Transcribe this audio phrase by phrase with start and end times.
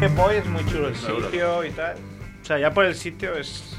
[0.00, 1.96] G-Boy es muy chulo el sitio y tal.
[2.42, 3.78] O sea, ya por el sitio es.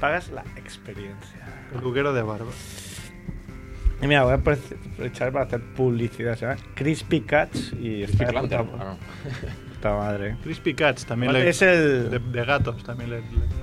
[0.00, 1.66] Pagas la experiencia.
[1.72, 2.50] Peluquero de barba.
[4.02, 6.34] Y mira, voy a aprovechar para hacer publicidad.
[6.36, 8.96] Se llama Crispy Cats y está de puta, Ah,
[9.74, 10.36] puta madre.
[10.42, 13.60] Crispy Cats también le, Es el, de, de gatos también le, le-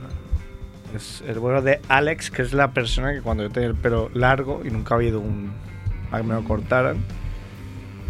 [0.95, 4.09] es el bueno de Alex, que es la persona que cuando yo tenía el pelo
[4.13, 5.51] largo y nunca había ido un,
[6.11, 6.97] a que me lo cortaran,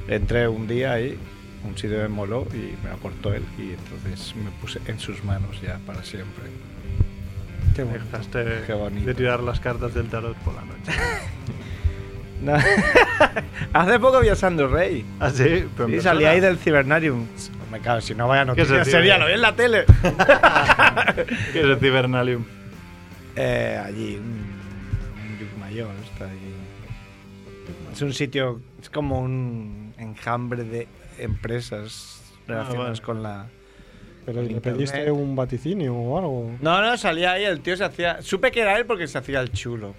[0.08, 1.18] entré un día ahí,
[1.67, 5.23] un sitio me moló y me lo cortó él y entonces me puse en sus
[5.23, 6.45] manos ya para siempre.
[7.75, 8.03] Qué bueno.
[8.05, 9.05] dejaste Qué bonito.
[9.05, 10.91] de tirar las cartas del tarot por la noche.
[12.39, 12.53] No.
[13.73, 15.03] Hace poco vi a Sandro Rey.
[15.20, 15.66] ¿Ah, sí?
[15.75, 17.25] Pero Y salí ahí del Cibernarium.
[17.72, 19.86] Me cago, si no vaya ¿Qué es el noticia sería, lo vi en la tele.
[21.52, 22.45] ¿Qué es el Cibernalium?
[23.36, 26.53] Eh, allí, un, un Yuc mayor está ahí.
[27.91, 30.88] Es un sitio, es como un enjambre de
[31.20, 33.05] empresas relacionadas vale.
[33.05, 33.47] con la.
[34.25, 36.52] Pero le pediste un vaticinio o algo.
[36.59, 38.22] No, no, salía ahí, el tío se hacía.
[38.22, 39.95] Supe que era él porque se hacía el chulo.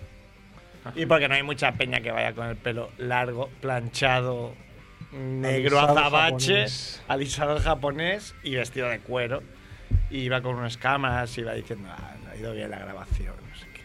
[0.94, 4.54] Y porque no hay mucha peña que vaya con el pelo largo, planchado,
[5.12, 7.02] negro Alisado azabache, japonés.
[7.08, 9.42] alisado japonés y vestido de cuero.
[10.10, 13.34] Y iba con unas cámaras y iba diciendo, ah, no ha ido bien la grabación,
[13.48, 13.82] no sé qué.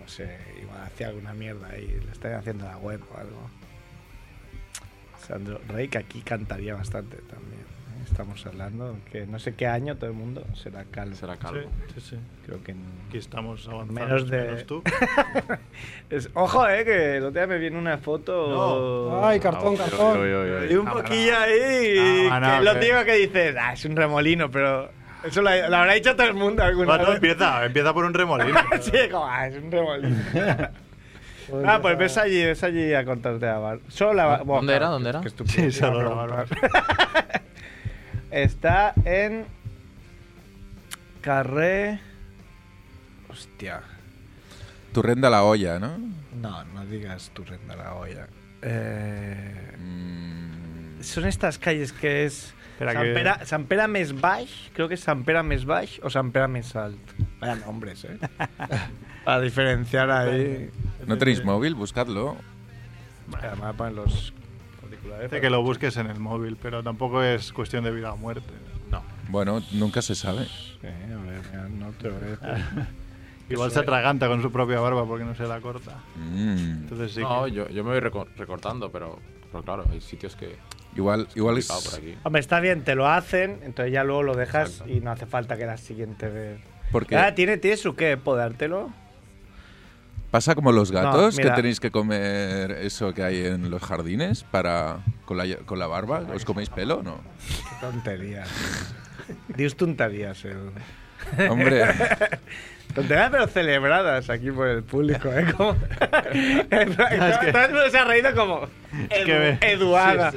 [0.00, 3.50] No sé, igual hacía alguna mierda ahí, le estaban haciendo la web o algo.
[5.26, 7.60] Sandro Rey, que aquí cantaría bastante también.
[7.60, 8.02] ¿eh?
[8.04, 11.16] Estamos hablando que no sé qué año todo el mundo será calvo.
[11.16, 11.68] Será calvo.
[11.88, 12.16] Sí, sí, sí.
[12.46, 14.00] Creo que en Aquí estamos avanzando.
[14.00, 14.82] Menos de- tú.
[16.10, 19.24] Es- ojo, eh, que el otro día me viene una foto.
[19.26, 20.18] Ay, cartón, Uy, cartón.
[20.70, 22.28] Y un poquillo ahí.
[22.30, 24.88] Ah, no, que lo típico que dices, ah, es un remolino, pero.
[25.24, 27.14] Eso lo, lo habrá dicho todo el mundo alguna Va, no, vez.
[27.16, 28.60] empieza, empieza por un remolino.
[28.80, 30.16] sí, como, ah, es un remolino.
[31.66, 33.80] ah, pues ves allí, ves allí a contarte la bar.
[33.88, 34.86] Solo la bar- bueno, ¿Dónde era?
[34.88, 35.22] ¿Dónde era?
[35.46, 37.42] Sí, a solo la preguntar.
[38.30, 39.46] Está en.
[41.20, 42.00] Carré.
[43.28, 43.80] Hostia.
[44.92, 45.98] Turren de la olla, ¿no?
[46.40, 48.26] No, no digas tu renda la olla.
[48.62, 52.52] Eh, Mm, son estas calles que es.
[52.78, 53.12] Sant que-
[54.12, 55.04] baix, creo que es
[55.42, 56.72] més baix o Sant Pere més
[57.40, 57.40] alt.
[57.40, 58.18] Vaya nombres, ¿eh?
[59.24, 60.70] Para diferenciar ahí.
[61.06, 61.74] ¿No tenéis móvil?
[61.74, 62.36] Buscadlo.
[63.42, 64.32] Además ponen los
[64.82, 65.30] auriculares.
[65.30, 68.52] Dice que lo busques en el móvil, pero tampoco es cuestión de vida o muerte.
[68.90, 69.02] No.
[69.28, 70.44] Bueno, nunca se sabe.
[70.44, 70.90] Sí, a
[71.22, 72.16] ver, mira, no te lo.
[73.48, 75.98] Igual se atraganta con su propia barba porque no se la corta.
[76.16, 77.20] Mm, Entonces sí.
[77.20, 79.18] No, que- yo, yo me voy reco- recortando, pero,
[79.52, 80.56] pero claro, hay sitios que.
[80.96, 81.66] Igual, igual es...
[81.68, 82.14] por aquí.
[82.24, 84.92] Hombre, está bien, te lo hacen, entonces ya luego lo dejas Exacto.
[84.92, 86.60] y no hace falta que la siguiente vez.
[86.96, 88.16] Porque Ah, ¿tiene, ¿tiene su qué?
[88.16, 88.90] ¿Podártelo?
[90.30, 94.98] pasa como los gatos, que tenéis que comer eso que hay en los jardines para
[95.26, 96.22] con la, con la barba.
[96.34, 97.20] ¿Os coméis pelo o no?
[97.48, 98.44] Qué tontería.
[99.56, 100.72] Dios tonterías, el...
[101.50, 101.84] Hombre,
[102.94, 105.44] Tonterías pero celebradas aquí por el público, ¿eh?
[105.54, 105.74] Como...
[106.70, 108.62] Todo el mundo se ha reído como...
[109.10, 110.32] Edu- que me- Eduarda.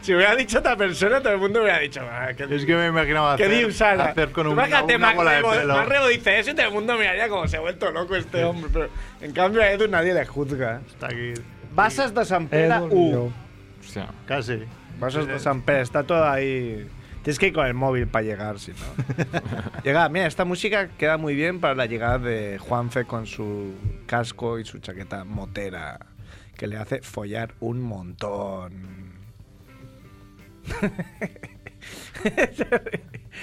[0.00, 2.00] si hubiera dicho otra persona, todo el mundo hubiera dicho...
[2.10, 3.70] Ah, qué Es que me imaginaba hacer,
[4.00, 5.74] hacer con un, Imagínate, una bola de pelo.
[5.76, 8.70] Macrebo dice eso y todo el mundo miraría como se ha vuelto loco este hombre.
[8.72, 8.88] Pero
[9.20, 10.80] en cambio a Edu nadie le juzga.
[10.88, 11.34] Está aquí.
[11.74, 13.12] Basas de San Edu, U.
[13.12, 13.30] yo.
[13.80, 14.06] Hostia.
[14.26, 14.62] Casi.
[14.98, 16.86] Basas de San Pere, está todo ahí.
[17.30, 18.78] Tienes que ir con el móvil para llegar, si no.
[19.84, 23.72] Llega, mira, esta música queda muy bien para la llegada de Juanfe con su
[24.06, 26.06] casco y su chaqueta motera,
[26.56, 29.12] que le hace follar un montón.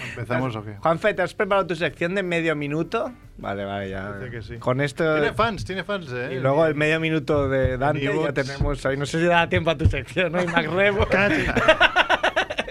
[0.09, 0.75] ¿Empezamos o qué?
[0.81, 3.13] Juanfe, ¿te has preparado tu sección de medio minuto?
[3.37, 4.09] Vale, vale, ya.
[4.09, 4.57] Parece que sí.
[4.57, 5.15] Con esto.
[5.15, 6.33] Tiene fans, tiene fans, eh.
[6.33, 8.97] Y luego el medio minuto de Dante ya tenemos ahí.
[8.97, 10.43] No sé si da tiempo a tu sección, ¿no?
[10.43, 11.07] Y Rebo.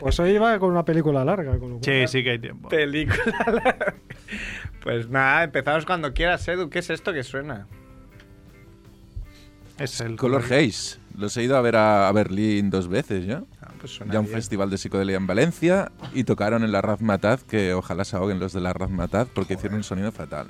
[0.00, 1.58] Pues hoy iba con una película larga.
[1.58, 2.68] Con lo cual- Sí, sí que hay tiempo.
[2.68, 3.94] Película.
[4.82, 6.68] pues nada, empezamos cuando quieras, Edu.
[6.70, 7.66] ¿Qué es esto que suena?
[9.78, 10.98] Es el Color Haze.
[11.16, 13.42] Los he ido a ver a, a Berlín dos veces ya.
[13.60, 14.36] Ah, pues suena Ya un bien.
[14.36, 18.52] festival de psicodelia en Valencia y tocaron en la Razmataz, que ojalá se ahoguen los
[18.52, 20.48] de la Razmataz porque hicieron un sonido fatal.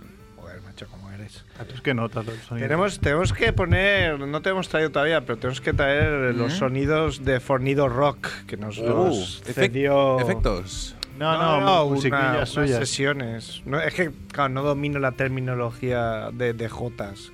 [1.83, 2.67] Que notas el sonido.
[2.67, 6.57] Tenemos, tenemos que poner, no te hemos traído todavía, pero tenemos que traer los ¿Mm?
[6.59, 10.21] sonidos de Fornido Rock que nos Uh, los efec- cedió.
[10.21, 10.95] efectos.
[11.19, 12.79] No, no, una- musiquillas unas suyas.
[12.79, 13.63] sesiones.
[13.65, 17.33] No, es que, claro, no domino la terminología de, de Jotas,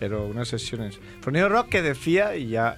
[0.00, 0.98] pero unas sesiones.
[1.20, 2.76] Fornido Rock que decía, y ya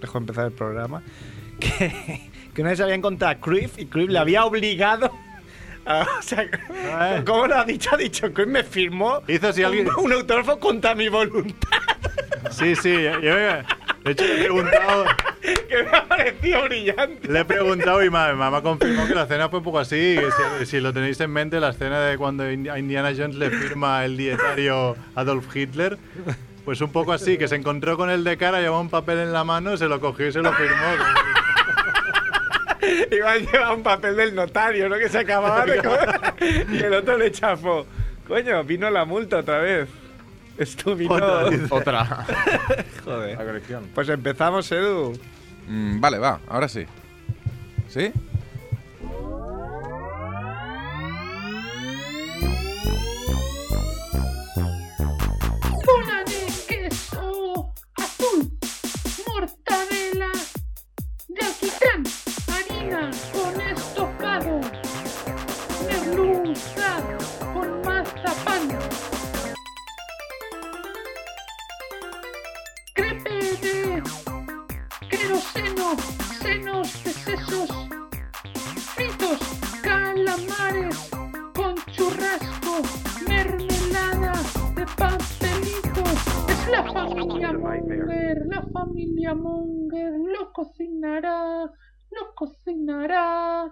[0.00, 1.02] dejo empezar el programa,
[1.60, 5.12] que, que una vez había encontrado a Cruyff y Cruyff le había obligado.
[5.90, 6.46] A- o sea.
[7.24, 7.90] ¿cómo lo ha dicho?
[7.92, 11.68] Ha dicho Cruyff me firmó Hizo así alguien- un, un autógrafo contra mi voluntad.
[12.50, 12.90] Sí, sí.
[13.02, 13.30] Yo, yo-
[14.02, 15.04] de hecho, le he preguntado.
[15.42, 17.28] que me ha parecido brillante.
[17.28, 20.16] Le he preguntado y ma- mamá confirmó que la escena fue un poco así.
[20.18, 20.28] que
[20.60, 24.04] Si, si lo tenéis en mente, la escena de cuando a Indiana Jones le firma
[24.06, 25.98] el dietario Adolf Hitler,
[26.64, 29.32] pues un poco así, que se encontró con el de cara, llevaba un papel en
[29.34, 30.76] la mano, se lo cogió y se lo firmó.
[33.10, 34.96] Igual lleva un papel del notario, ¿no?
[34.98, 36.20] Que se acababa de comer.
[36.72, 37.86] Y el otro le chafó.
[38.26, 39.88] Coño, vino la multa otra vez.
[40.56, 41.14] Esto vino.
[41.14, 41.44] Otra.
[41.70, 42.02] Otra.
[42.04, 42.26] La
[43.04, 43.36] Joder.
[43.36, 43.88] colección.
[43.94, 45.12] Pues empezamos, Edu.
[45.66, 46.86] Mm, vale, va, ahora sí.
[47.88, 48.12] ¿Sí?
[56.26, 58.50] de queso azul,
[59.26, 60.30] mortadela
[61.28, 62.04] de alquitrán,
[63.00, 64.60] con estofado,
[65.88, 66.98] merluza
[67.54, 68.68] con mazapán,
[72.92, 74.02] crepe de
[75.08, 75.96] queroseno,
[76.42, 77.70] senos de sesos,
[78.94, 79.38] fritos,
[79.82, 81.10] calamares
[81.54, 82.82] con churrasco,
[83.26, 84.34] mermelada
[84.76, 86.04] de pastelito.
[86.48, 91.70] Es la familia Munger, la familia Munger lo cocinará,
[92.40, 93.70] cocinará.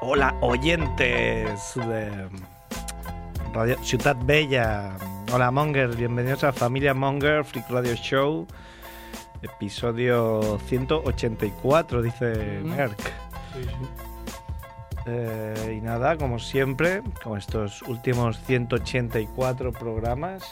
[0.00, 2.28] Hola, oyentes de
[3.54, 4.96] Radio Ciudad Bella.
[5.32, 5.94] Hola, Monger.
[5.94, 8.48] Bienvenidos a Familia Monger Freak Radio Show.
[9.40, 13.12] Episodio 184, dice Merck.
[15.06, 20.44] Eh, y nada, como siempre, con estos últimos 184 programas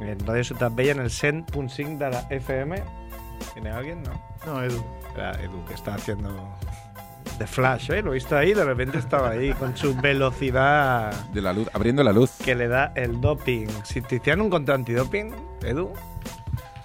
[0.00, 2.82] en Radio Ciudad Bella en el 100.5 de la FM.
[3.54, 4.02] ¿Tiene alguien?
[4.02, 4.12] No.
[4.46, 4.84] No, Edu.
[5.14, 6.28] Era Edu que está haciendo
[7.38, 8.02] de flash, ¿eh?
[8.02, 12.02] Lo he visto ahí, de repente estaba ahí con su velocidad De la luz, abriendo
[12.02, 12.32] la luz.
[12.44, 13.68] que le da el doping.
[13.84, 15.32] Si te hicieran un contra antidoping,
[15.62, 15.92] Edu,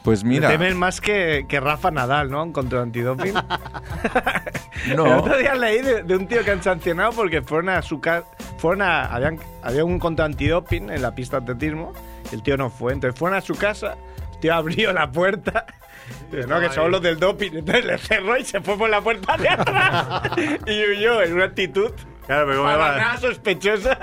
[0.03, 2.43] Pues mira, te temen más que, que Rafa Nadal, ¿no?
[2.43, 3.35] Un contra antidoping.
[4.87, 5.19] El no.
[5.19, 8.27] otro día leí de, de un tío que han sancionado porque fueron a su casa.
[8.57, 9.05] Fueron a.
[9.05, 11.93] Habían, había un contra antidoping en la pista de atletismo.
[12.31, 12.91] El tío no fue.
[12.91, 13.95] Entonces fueron a su casa.
[14.33, 15.65] El tío abrió la puerta.
[16.31, 17.51] dice, no, que son los del doping.
[17.53, 20.21] Entonces le cerró y se fue por la puerta de atrás.
[20.67, 21.91] y huyó en una actitud.
[22.25, 23.97] Claro, pero iba, nada sospechosa.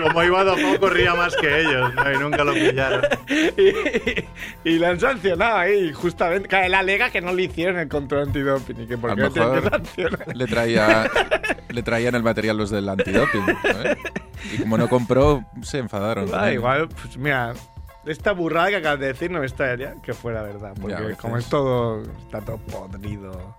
[0.00, 2.12] Como iba dopado, corría más que ellos, ¿no?
[2.12, 3.02] y nunca lo pillaron.
[3.28, 6.48] y, y le han sancionado ahí, justamente.
[6.48, 9.28] Claro, él alega que no le hicieron el control antidoping y que por qué lo
[9.28, 10.36] no tienen que mejor sancionar.
[10.36, 11.10] le traía
[11.68, 13.44] le traían el material los del antidoping.
[13.62, 13.98] ¿sabes?
[14.52, 16.26] Y como no compró, se enfadaron.
[16.28, 16.54] Ah, ¿sabes?
[16.54, 17.52] igual, pues mira,
[18.06, 20.72] esta burrada que acabas de decir no me extrañaría que fuera verdad.
[20.80, 23.56] Porque Ya, como es todo, está todo podrido.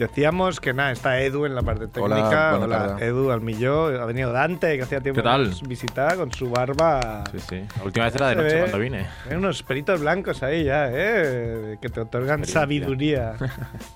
[0.00, 2.58] Decíamos que nada, está Edu en la parte técnica.
[2.58, 2.96] Hola.
[3.00, 4.00] Edu al millón.
[4.00, 5.42] Ha venido Dante, que hacía tiempo ¿Qué tal?
[5.42, 7.22] que nos visitaba con su barba.
[7.32, 7.64] Sí, sí.
[7.76, 8.60] La última vez era de noche ve.
[8.60, 9.06] cuando vine.
[9.28, 11.76] Hay unos peritos blancos ahí ya, ¿eh?
[11.82, 13.34] Que te otorgan sabiduría.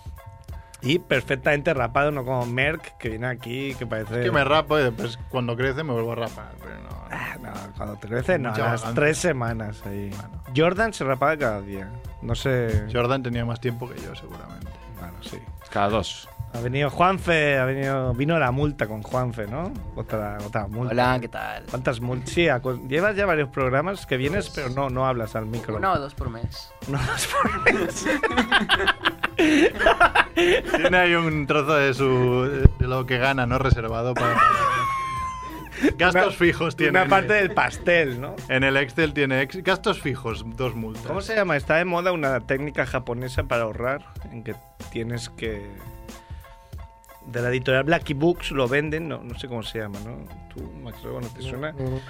[0.82, 4.20] y perfectamente rapado, no como Merck, que viene aquí, que parece.
[4.20, 6.52] Que me rapo y después cuando crece me vuelvo a rapar.
[6.60, 7.04] Pero no.
[7.10, 10.10] Ah, No, cuando te crece, no, Mucha las tres semanas ahí.
[10.54, 11.88] Jordan se rapaba cada día.
[12.20, 12.88] No sé.
[12.92, 14.68] Jordan tenía más tiempo que yo, seguramente.
[15.00, 15.38] Bueno, sí.
[15.74, 16.28] Cada dos.
[16.52, 18.14] Ha venido Juanfe, ha venido.
[18.14, 19.72] Vino la multa con Juanfe, ¿no?
[19.96, 20.92] Otra, otra multa.
[20.92, 21.64] Hola, ¿qué tal?
[21.68, 22.30] ¿Cuántas multas?
[22.32, 22.46] Sí,
[22.88, 25.74] llevas ya varios programas que vienes, pero no, no hablas al micro.
[25.74, 26.72] Uno o dos por mes.
[26.86, 28.06] No hablas por mes.
[30.76, 33.58] Tiene ahí un trozo de su de lo que gana, ¿no?
[33.58, 34.36] Reservado para.
[35.98, 36.90] Gastos Una- fijos tiene.
[37.00, 38.36] Una parte del pastel, ¿no?
[38.48, 41.06] En el Excel tiene ex- gastos fijos, dos multas.
[41.06, 41.56] ¿Cómo se llama?
[41.56, 44.54] Está de moda una técnica japonesa para ahorrar, en que
[44.92, 45.66] tienes que...
[47.26, 50.18] De la editorial Blacky Books lo venden, no, no sé cómo se llama, ¿no?
[50.54, 51.72] ¿Tú, Max no te suena?
[51.72, 52.00] No, no.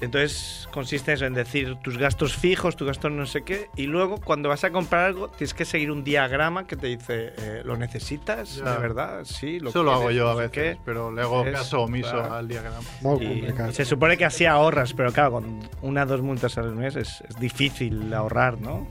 [0.00, 4.18] Entonces consiste eso en decir tus gastos fijos, tus gastos no sé qué, y luego
[4.18, 7.76] cuando vas a comprar algo tienes que seguir un diagrama que te dice, eh, ¿lo
[7.76, 8.56] necesitas?
[8.56, 8.72] Ya.
[8.74, 9.20] ¿De verdad?
[9.24, 10.76] Sí, lo Eso lo hago yo a veces, qué.
[10.84, 12.34] pero le hago Es- caso omiso claro.
[12.34, 12.78] al diagrama.
[13.02, 13.72] Muy Y, complicado.
[13.72, 17.22] se supone que así ahorras, pero claro, con una o dos multas al mes es,
[17.28, 18.86] es difícil ahorrar, ¿no?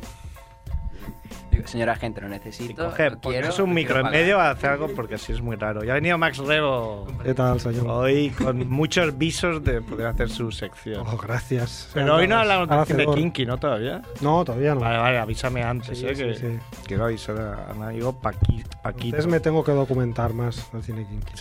[1.68, 2.86] Señora agente, lo necesito.
[2.86, 5.56] coger, lo pones quiero, un micro en medio a hacer algo porque así es muy
[5.56, 5.84] raro.
[5.84, 7.86] Ya ha venido Max Rebo ¿Qué tal, señor?
[7.88, 11.04] hoy con muchos visos de poder hacer su sección.
[11.08, 11.90] Oh, gracias.
[11.94, 13.02] Pero hoy no hablamos de Hacedor.
[13.04, 13.58] cine kinky, ¿no?
[13.58, 14.02] Todavía.
[14.22, 14.82] No, todavía no.
[14.82, 16.16] Vale, vale, avísame antes, Sí, ¿eh?
[16.16, 16.60] sí, que sí.
[16.86, 17.38] quiero avisar
[17.70, 19.06] a, mi amigo Paqui, Paquito.
[19.18, 21.34] Entonces me tengo que documentar más del cine kinky.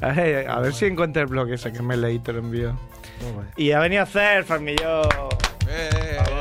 [0.00, 2.38] A ver, a ver si encuentro el blog ese que me leí y te lo
[2.38, 2.72] envío.
[3.36, 3.48] Vaya.
[3.56, 5.02] Y ha venido a hacer, Farmillo.
[5.68, 6.37] Eh, Y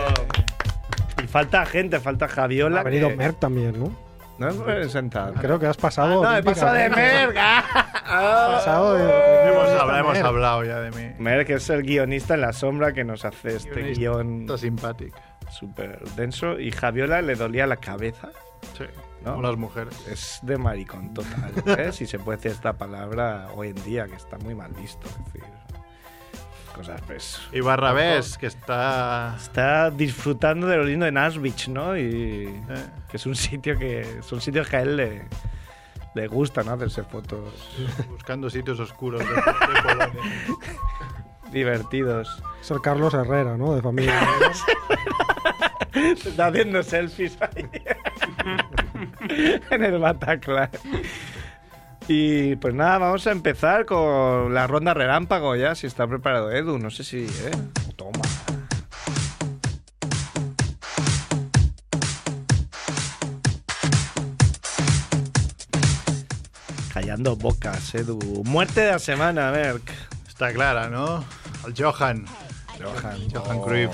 [1.28, 2.82] falta gente, falta Javiola.
[2.82, 4.08] Ha venido que- Merck también, ¿no?
[4.40, 5.34] No es sentado.
[5.34, 6.22] Creo que has pasado.
[6.24, 7.58] no, he pasado de merga.
[7.60, 7.64] Has
[8.06, 9.04] pasado de.
[9.50, 10.26] Hemos hablado, hemos Mer.
[10.28, 11.16] hablado ya de mí.
[11.18, 15.18] Mer, que es el guionista en la sombra que nos hace este Guionista guion simpático.
[15.50, 16.60] súper denso.
[16.60, 18.30] Y Javiola le dolía la cabeza.
[18.78, 18.84] Sí,
[19.26, 19.32] ¿No?
[19.32, 20.08] como las mujeres.
[20.08, 21.92] Es de maricón total, ¿eh?
[21.92, 25.08] si se puede decir esta palabra hoy en día, que está muy mal visto.
[25.08, 25.44] es decir,
[26.68, 27.42] cosas, pues.
[27.52, 29.36] Y Barrabés, que está...
[29.38, 31.98] Está disfrutando de lo lindo de Nashville, ¿no?
[31.98, 32.02] Y
[32.70, 34.22] eh, que es un sitio que.
[34.22, 35.26] Son sitios que a él le,
[36.14, 36.74] le gusta, ¿no?
[36.74, 37.54] Hacerse fotos
[38.10, 40.12] buscando sitios oscuros de, de Polonia.
[41.52, 42.42] divertidos.
[42.62, 43.76] Es el Carlos Herrera, ¿no?
[43.76, 44.28] De familia.
[45.94, 47.70] Se está haciendo selfies ahí.
[49.72, 50.70] en el Bataclan.
[52.08, 56.80] Y pues nada, vamos a empezar con la ronda relámpago ya, si está preparado Edu.
[56.80, 57.52] No sé si, ¿eh?
[57.96, 58.22] Toma.
[66.94, 68.20] Callando bocas, Edu.
[68.46, 69.92] Muerte de la semana, Merck.
[70.28, 71.24] Está clara, ¿no?
[71.64, 72.26] Al Johan.
[72.80, 73.66] Johan, Johan Oh.
[73.66, 73.92] Cruyff.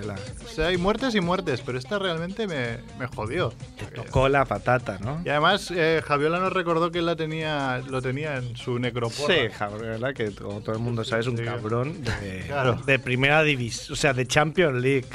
[0.00, 0.14] Tela.
[0.44, 3.52] O sea, hay muertes y muertes, pero esta realmente me, me jodió.
[3.94, 5.20] Tocó la patata, ¿no?
[5.24, 9.34] Y además, eh, Javiola nos recordó que él la tenía, lo tenía en su necroporra.
[9.34, 11.44] Sí, Javier, que como todo el mundo sabe es un Sí.
[11.44, 12.74] cabrón de, Claro.
[12.86, 15.06] de primera división, o sea, de Champions League.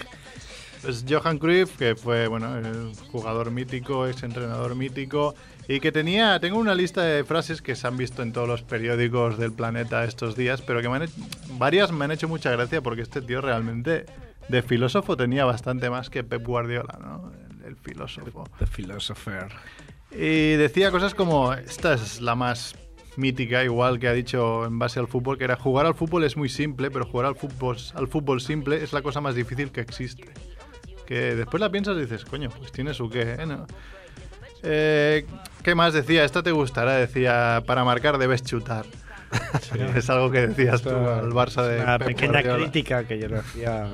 [0.81, 5.35] Pues Johan Cruyff, que fue, bueno, el jugador mítico, ex entrenador mítico,
[5.67, 8.63] y que tenía, tengo una lista de frases que se han visto en todos los
[8.63, 11.13] periódicos del planeta estos días, pero que me han hecho-
[11.59, 14.07] varias me han hecho mucha gracia porque este tío realmente
[14.51, 17.31] de filósofo tenía bastante más que Pep Guardiola, ¿no?
[17.31, 18.43] El, el filósofo.
[18.59, 19.47] The Philosopher.
[20.11, 22.75] Y decía cosas como, esta es la más
[23.15, 26.37] mítica, igual que ha dicho en base al fútbol, que era jugar al fútbol es
[26.37, 29.81] muy simple, pero jugar al fútbol, al fútbol simple es la cosa más difícil que
[29.81, 30.29] existe.
[31.05, 33.45] Que después la piensas y dices, coño, pues tiene su qué, ¿eh?
[33.45, 33.65] ¿No?
[34.63, 35.25] Eh,
[35.63, 36.23] ¿Qué más decía?
[36.23, 38.85] Esta te gustará, decía, para marcar debes chutar.
[39.95, 42.57] es algo que decías tú al Barça de Una Pep pequeña Guardiola.
[42.57, 43.87] crítica que yo le hacía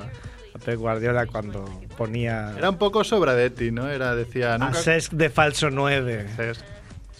[0.58, 1.64] Pep Guardiola cuando
[1.96, 3.88] ponía Era un poco sobradetti, ¿no?
[3.88, 4.74] Era, decía, a nunca...
[4.74, 6.26] Cesc de falso 9.
[6.36, 6.60] Cesc,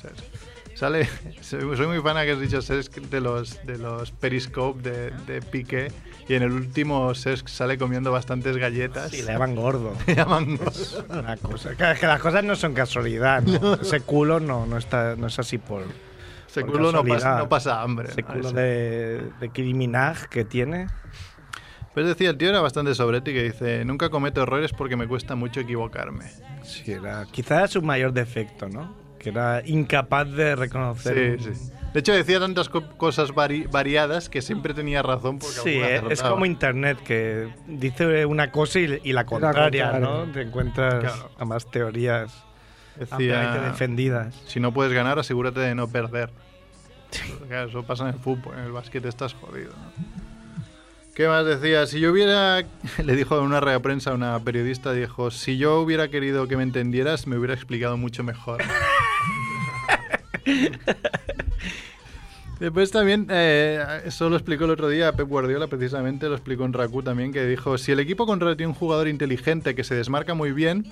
[0.00, 0.24] Cesc.
[0.74, 1.08] Sale,
[1.40, 5.42] soy muy fan a que has dicho Cesc de los, de los Periscope de, de
[5.42, 5.90] Piqué
[6.28, 9.12] y en el último Cesc sale comiendo bastantes galletas.
[9.12, 9.94] Y le llaman gordo.
[10.06, 10.58] Le llaman
[11.08, 11.72] Una cosa.
[11.72, 13.74] Es que las cosas no son casualidad, ¿no?
[13.74, 15.82] Ese culo no, no, está, no es así por.
[16.48, 18.10] Ese por culo no pasa, no pasa hambre.
[18.10, 18.28] Ese ¿no?
[18.28, 20.86] culo Ese- de, de criminal que tiene.
[21.94, 25.34] Pues decía, el tío era bastante sobretti que dice, nunca cometo errores porque me cuesta
[25.34, 26.26] mucho equivocarme.
[26.62, 28.94] Sí, era, quizás su mayor defecto, ¿no?
[29.18, 31.40] Que era incapaz de reconocer.
[31.40, 31.72] Sí, sí.
[31.92, 36.02] De hecho, decía tantas co- cosas vari- variadas que siempre tenía razón porque Sí, eh,
[36.10, 39.98] es como internet que dice una cosa y, y la contraria, contraria.
[40.26, 40.30] ¿no?
[40.30, 41.30] Te encuentras Claro.
[41.38, 42.44] a más teorías
[43.10, 44.34] ampliamente Decía, defendidas.
[44.46, 46.30] si no puedes ganar, asegúrate de no perder.
[47.48, 49.70] Claro, eso pasa en el fútbol, en el básquet estás jodido.
[49.72, 50.27] ¿no?
[51.18, 51.84] ¿Qué más decía?
[51.88, 52.62] Si yo hubiera,
[53.04, 56.56] le dijo en una rueda prensa a una periodista, dijo, si yo hubiera querido que
[56.56, 58.62] me entendieras, me hubiera explicado mucho mejor.
[62.60, 66.72] Después también, eh, eso lo explicó el otro día Pep Guardiola, precisamente lo explicó en
[66.72, 70.34] Raku también, que dijo, si el equipo contrario tiene un jugador inteligente que se desmarca
[70.34, 70.86] muy bien,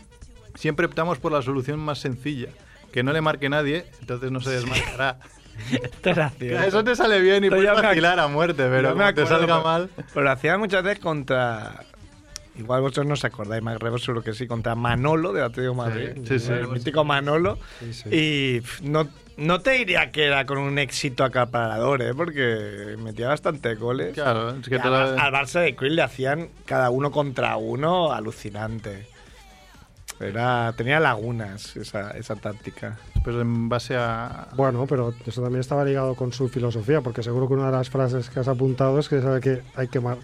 [0.56, 2.48] siempre optamos por la solución más sencilla,
[2.90, 5.20] que no le marque nadie, entonces no se desmarcará.
[5.72, 6.10] Esto.
[6.40, 9.28] Eso te sale bien y Esto puedes me vacilar a muerte, pero como te acuerdo,
[9.30, 9.90] salga pero- mal...
[10.14, 11.84] Pero lo hacía muchas veces contra.
[12.58, 16.10] Igual vosotros no os acordáis, más Rebo seguro que sí, contra Manolo de Atlético Madrid.
[16.26, 16.52] sí, sí.
[16.52, 17.58] El mítico Manolo.
[17.80, 18.08] Sí, sí.
[18.16, 22.14] Y no, no te diría que era con un éxito acaparador, ¿eh?
[22.14, 24.14] porque metía bastantes goles.
[24.14, 27.58] Claro, es que te al, la- al Barça de Cruyff le hacían cada uno contra
[27.58, 29.06] uno alucinante.
[30.20, 32.96] Era, tenía lagunas esa, esa táctica.
[33.22, 34.48] Pues en base a...
[34.56, 37.90] Bueno, pero eso también estaba ligado con su filosofía, porque seguro que una de las
[37.90, 40.18] frases que has apuntado es que, sabe que hay que mar-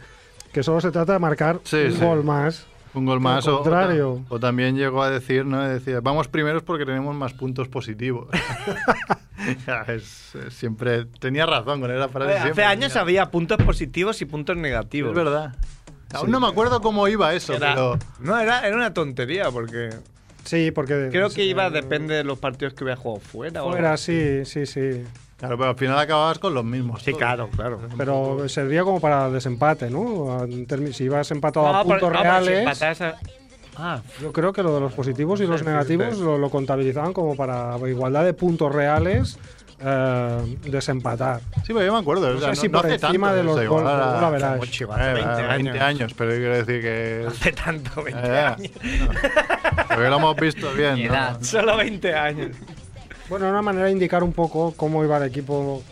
[0.53, 2.05] que solo se trata de marcar Sí, un sí.
[2.05, 2.67] gol más.
[2.95, 4.23] Un gol más o, contrario.
[4.29, 5.63] o también llegó a decir, ¿no?
[5.63, 8.29] Decía, vamos primeros porque tenemos más puntos positivos.
[9.89, 12.39] Es, es siempre tenía razón con esa frase.
[12.39, 15.11] Hace años tenía- había puntos positivos y puntos negativos.
[15.11, 15.55] Es verdad.
[16.13, 19.91] Aún no me acuerdo cómo iba eso, Era- pero No, era, era una tontería porque
[20.45, 21.09] Sí, porque...
[21.13, 23.63] creo que iba, eh, depende de los partidos que hubiera jugado fuera.
[23.63, 23.77] o algo.
[23.79, 25.05] Fuera, sí, sí, sí.
[25.39, 27.01] claro, pero al final acababas con los mismos.
[27.03, 27.19] Sí, todos.
[27.19, 27.81] claro, claro.
[27.97, 30.43] Pero servía como para desempate, ¿no?
[30.45, 33.15] En Si ibas empatado a por- puntos no, por si reales, empatas a-
[33.75, 37.35] Ah, yo creo que lo de los positivos y los negativos lo, lo contabilizaban como
[37.37, 39.39] para igualdad de puntos reales
[39.85, 41.41] eh, desempatar.
[41.67, 42.31] Sí, pero yo me acuerdo.
[42.31, 44.19] No o sea, sé si no por hace encima tanto de los goles, igual luego
[44.19, 44.57] a- la verás.
[44.59, 45.83] mucho, igual, Eh, 20 a 20 años.
[45.83, 47.25] años, pero quiero decir que...
[47.29, 48.71] hace tanto, 20 Eh, años.
[49.01, 49.87] no.
[49.89, 51.15] Porque lo hemos visto bien, ¿no?
[51.15, 51.43] edad.
[51.43, 52.51] Solo 20 años.
[53.29, 55.83] Bueno, una manera de indicar un poco cómo iba el equipo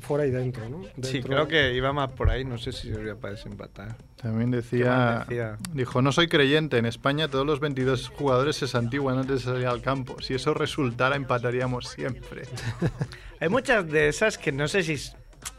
[0.00, 0.82] fuera y dentro, ¿no?
[1.02, 2.44] Sí, Dentro- creo que iba más por ahí.
[2.44, 3.96] No sé si servía para desempatar.
[4.20, 5.56] También ¿Qué decía, decía?
[5.72, 9.66] dijo, no soy creyente, en España todos los 22 jugadores se santiguan antes de salir
[9.66, 10.20] al campo.
[10.22, 12.42] Si eso resultara, empataríamos siempre.
[13.40, 14.94] Hay muchas de esas que no sé si,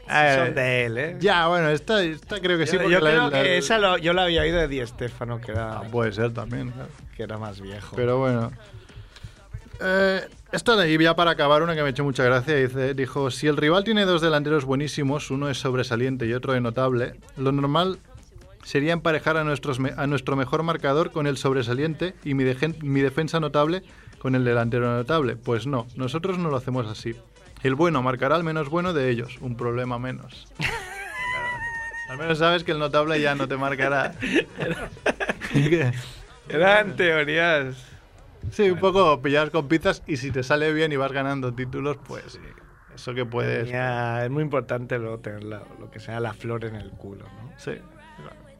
[0.08, 1.16] Eh, son de él, ¿eh?
[1.20, 2.72] Ya, bueno, esta, esta creo que sí.
[2.76, 4.86] yo porque yo la- creo la- que esa lo- yo la había oído de Di
[4.86, 6.88] Stefano, que era, Ah, puede ser también, claro.
[7.16, 7.94] que era más viejo.
[7.96, 8.50] Pero bueno.
[9.86, 12.94] Eh, esta de ahí, ya para acabar, una que me ha hecho mucha gracia, dice,
[12.94, 17.16] dijo, si el rival tiene dos delanteros buenísimos, uno es sobresaliente y otro es notable,
[17.36, 17.98] lo normal
[18.62, 22.44] sería emparejar a, nuestros a nuestro mejor marcador con el sobresaliente y mi,
[22.80, 23.82] mi defensa notable
[24.18, 25.36] con el delantero notable.
[25.36, 27.14] Pues no, nosotros no lo hacemos así.
[27.62, 30.48] El bueno marcará al menos bueno de ellos, un problema menos.
[32.10, 34.14] Al menos sabes que el notable ya no te marcará.
[36.48, 37.93] Eran teorías.
[38.50, 41.98] Sí, un poco pillar con pizzas y si te sale bien y vas ganando títulos,
[42.06, 42.38] pues
[42.94, 43.64] eso que puedes.
[43.64, 47.24] Tenía- es muy importante luego tener la- lo que sea la flor en el culo,
[47.24, 47.52] ¿no?
[47.58, 47.72] Sí.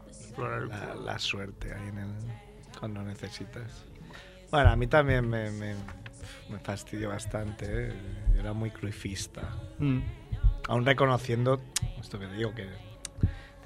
[0.09, 1.05] Explorar el La, culo.
[1.05, 2.11] la suerte ahí en el,
[2.79, 3.85] cuando necesitas.
[4.51, 5.75] Bueno, a mí también me, me,
[6.51, 7.67] me fastidió bastante.
[7.89, 7.93] ¿eh?
[8.35, 9.43] Yo era muy cruifista.
[9.79, 10.01] Mm.
[10.69, 11.61] Aún reconociendo
[12.01, 12.69] esto que digo, que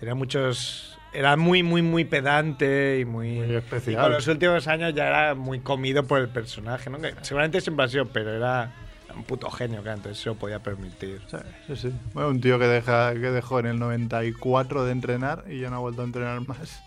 [0.00, 0.98] tenía muchos.
[1.12, 3.36] Era muy, muy, muy pedante y muy.
[3.36, 3.94] Muy especial.
[3.94, 7.00] Y con los últimos años ya era muy comido por el personaje, ¿no?
[7.00, 8.72] Que seguramente siempre ha sido, pero era
[9.14, 11.20] un puto genio, que antes se lo podía permitir.
[11.28, 11.36] Sí,
[11.66, 11.92] sí, sí.
[12.12, 15.76] Bueno, un tío que, deja, que dejó en el 94 de entrenar y ya no
[15.76, 16.82] ha vuelto a entrenar más.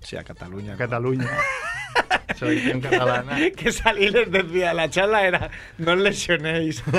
[0.00, 0.72] Sí, a Cataluña.
[0.72, 0.78] ¿no?
[0.78, 1.28] Cataluña.
[2.38, 3.36] Selección catalana.
[3.56, 6.82] que salí y les decía, la charla era, no os lesionéis.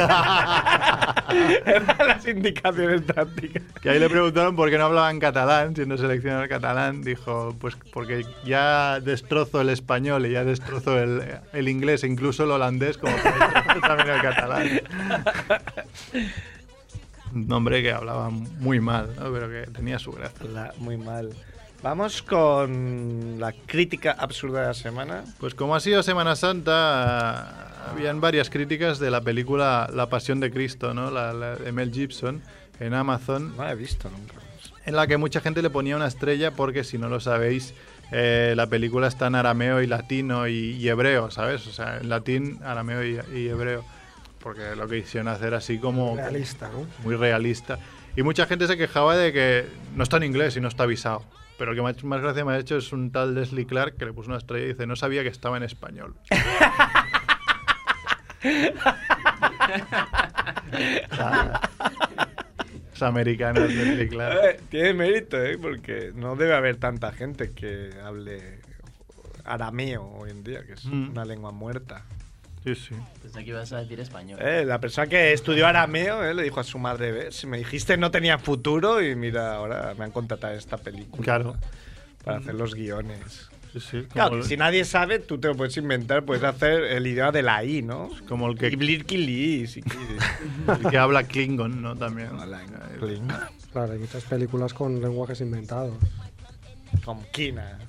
[1.65, 3.63] Eran las indicaciones tácticas.
[3.81, 7.01] Que ahí le preguntaron por qué no hablaba en catalán, siendo seleccionador catalán.
[7.01, 12.43] Dijo, pues porque ya destrozo el español y ya destrozo el, el inglés, e incluso
[12.43, 13.15] el holandés, como
[13.81, 14.81] también el catalán.
[17.33, 19.31] Un hombre que hablaba muy mal, ¿no?
[19.31, 20.45] pero que tenía su gracia.
[20.49, 21.29] La- muy mal.
[21.83, 25.23] Vamos con la crítica absurda de la semana.
[25.39, 30.51] Pues como ha sido Semana Santa, habían varias críticas de la película La Pasión de
[30.51, 31.09] Cristo, ¿no?
[31.09, 32.43] La, la de Mel Gibson,
[32.79, 33.57] en Amazon.
[33.57, 34.35] No la he visto nunca.
[34.85, 37.73] en la que mucha gente le ponía una estrella porque si no lo sabéis
[38.11, 41.65] eh, la película está en arameo y latino y, y hebreo, ¿sabes?
[41.65, 43.85] O sea, en latín, arameo y, y hebreo.
[44.43, 46.85] Porque lo que hicieron hacer así como Realista, ¿no?
[47.03, 47.79] muy realista.
[48.15, 49.65] Y mucha gente se quejaba de que
[49.95, 51.23] no está en inglés y no está avisado.
[51.61, 54.05] Pero el que más, más gracia me ha hecho es un tal Leslie Clark que
[54.05, 56.15] le puso una estrella y dice, no sabía que estaba en español.
[62.93, 64.37] Es americano el Leslie Clark.
[64.43, 65.57] Eh, tiene mérito, ¿eh?
[65.59, 68.59] Porque no debe haber tanta gente que hable
[69.45, 71.09] arameo hoy en día, que es Mm.
[71.11, 72.03] una lengua muerta.
[72.63, 72.95] Sí, sí.
[73.23, 74.39] Pensé que ibas a decir español.
[74.41, 77.97] Eh, la persona que estudió arameo eh, le dijo a su madre, "Ves, me dijiste
[77.97, 81.23] no tenía futuro y mira, ahora me han contratado esta película.
[81.23, 81.55] Claro.
[82.23, 83.49] Para hacer los guiones.
[83.73, 84.03] Sí, sí.
[84.11, 87.41] Claro, que si nadie sabe, tú te lo puedes inventar, puedes hacer el idioma de
[87.41, 88.09] la I, ¿no?
[88.27, 90.21] como el que, Y Blirkili, si quieres.
[90.83, 91.95] el que habla Klingon, ¿no?
[91.95, 92.29] También.
[92.37, 93.27] Hola, Eh, Kling.
[93.71, 95.95] Claro, hay muchas películas con lenguajes inventados.
[97.05, 97.79] Con Kina.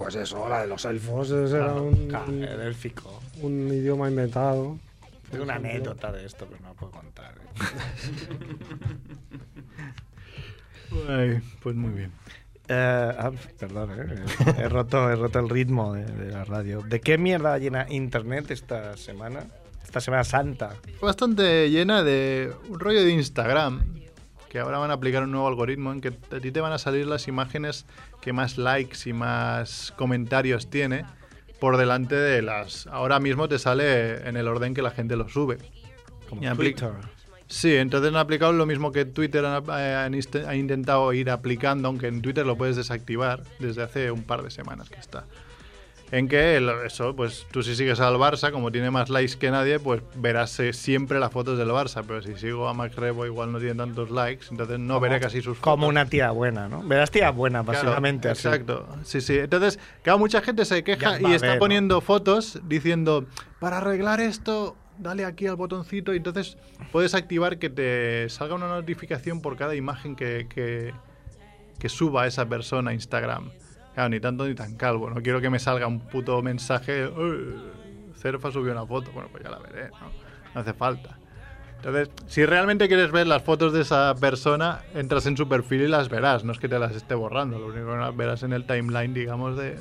[0.00, 3.20] Pues eso, la de los elfos ese era un, Claro, el élfico.
[3.42, 4.78] un idioma inventado.
[5.30, 7.34] Tengo una anécdota de esto, pero no puedo contar.
[7.34, 8.60] ¿eh?
[11.06, 12.12] Ay, pues muy bien.
[12.66, 14.24] Eh, ah, perdón, eh,
[14.56, 16.80] he, roto, he roto el ritmo de, de la radio.
[16.80, 19.44] ¿De qué mierda llena Internet esta semana?
[19.84, 20.76] Esta Semana Santa.
[21.02, 24.00] Bastante llena de un rollo de Instagram.
[24.48, 26.78] Que ahora van a aplicar un nuevo algoritmo en que a ti te van a
[26.78, 27.84] salir las imágenes
[28.20, 31.04] que más likes y más comentarios tiene
[31.58, 32.86] por delante de las.
[32.86, 35.58] Ahora mismo te sale en el orden que la gente lo sube.
[36.28, 36.90] Como Twitter.
[37.48, 41.30] Sí, entonces han aplicado lo mismo que Twitter han- eh, han inst- ha intentado ir
[41.30, 45.24] aplicando, aunque en Twitter lo puedes desactivar desde hace un par de semanas que está.
[46.12, 49.50] En que el- eso, pues tú si sigues al Barça, como tiene más likes que
[49.50, 52.02] nadie, pues verás eh, siempre las fotos del Barça.
[52.06, 55.36] Pero si sigo a Max Rebo, igual no tiene tantos likes, entonces no veré casi
[55.40, 55.62] sus fotos.
[55.72, 56.82] Como una tía buena, ¿no?
[56.82, 58.28] Verás tía buena, básicamente.
[58.28, 59.38] Exacto, sí, sí.
[59.38, 61.58] Entonces, claro, mucha gente se queja Ya y está ver, ¿no?
[61.60, 63.26] poniendo fotos diciendo,
[63.60, 66.56] para arreglar esto, dale aquí al botoncito y entonces
[66.90, 70.92] puedes activar que te salga una notificación por cada imagen que, que,
[71.78, 73.52] que suba esa persona a Instagram.
[73.94, 75.10] Claro, ni tanto ni tan calvo.
[75.10, 77.54] No quiero que me salga un puto mensaje, "Uy,
[78.16, 79.10] Cerfa subió una foto.
[79.12, 80.10] Bueno, pues ya la veré, ¿no?
[80.54, 81.16] No hace falta.
[81.76, 85.88] Entonces, si realmente quieres ver las fotos de esa persona, entras en su perfil y
[85.88, 86.44] las verás.
[86.44, 89.14] No es que te las esté borrando, lo único que las verás en el timeline,
[89.14, 89.78] digamos, de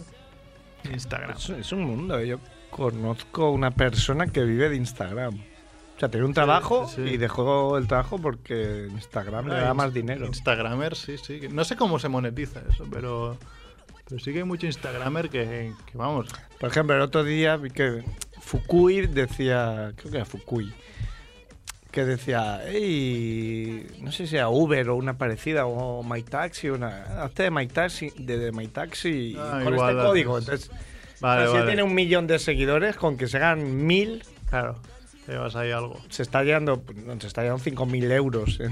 [0.92, 1.32] Instagram.
[1.38, 2.22] Es, es un mundo.
[2.24, 2.40] Yo
[2.72, 5.36] conozco una persona que vive de Instagram.
[5.36, 7.14] O sea, tenía un trabajo sí, sí.
[7.16, 10.26] y dejó el trabajo porque Instagram le da Ah, más dinero.
[10.26, 11.42] Instagramer, sí, sí.
[11.52, 13.36] No sé cómo se monetiza eso, pero,
[14.10, 16.28] pero sí que hay mucho Instagramer que, que, vamos.
[16.60, 18.04] Por ejemplo, el otro día vi que
[18.42, 20.74] Fukui decía, creo que era Fukui,
[21.92, 27.24] que decía, hey, no sé si era Uber o una parecida o My Taxi, una,
[27.24, 30.38] hazte de My Taxi, de, de My Taxi Ah, con igual este código.
[30.40, 30.72] Entonces,
[31.22, 31.66] Vale, si vale.
[31.66, 34.80] tiene un millón de seguidores, con que se hagan mil, Claro,
[35.26, 36.00] te llevas ahí algo.
[36.10, 36.82] se está llevando,
[37.20, 38.72] se está llevando 5.000 euros en,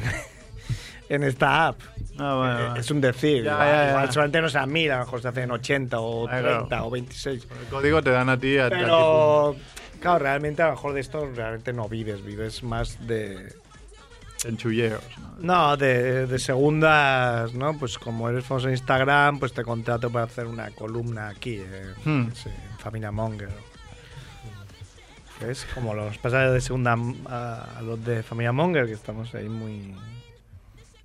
[1.09, 1.79] en esta app.
[2.19, 2.79] Ah, bueno, Eh.
[2.79, 3.43] Es un decir.
[3.43, 4.11] Ya, ya, ya.
[4.11, 6.85] solamente no sean mil, a lo mejor se hacen 80 o Ah, 30 claro.
[6.87, 7.47] o 26.
[7.61, 8.57] El código te dan a ti.
[8.57, 9.55] A, a ti Pero,
[10.01, 13.53] claro, realmente a lo mejor de esto realmente no vives, vives más de...
[14.45, 15.01] en chulleos.
[15.39, 15.67] ¿no?
[15.69, 17.77] No, de, de segundas, ¿no?
[17.77, 21.93] Pues como eres famoso en Instagram, pues te contrato para hacer una columna aquí, eh,
[22.03, 22.31] Hmm.
[22.33, 23.49] sé, en Familia Monger.
[25.39, 25.67] ¿Ves?
[25.75, 26.97] Como los pasajes de segunda
[27.29, 29.95] a, a los de Familia Monger, que estamos ahí muy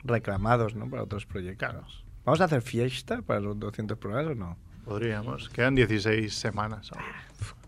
[0.04, 0.88] reclamados, ¿no?
[0.88, 2.04] Para otros proyectos.
[2.24, 4.56] ¿Vamos a hacer fiesta para los 200 programas o no?
[4.84, 5.48] Podríamos.
[5.48, 7.02] Quedan 16 semanas aún.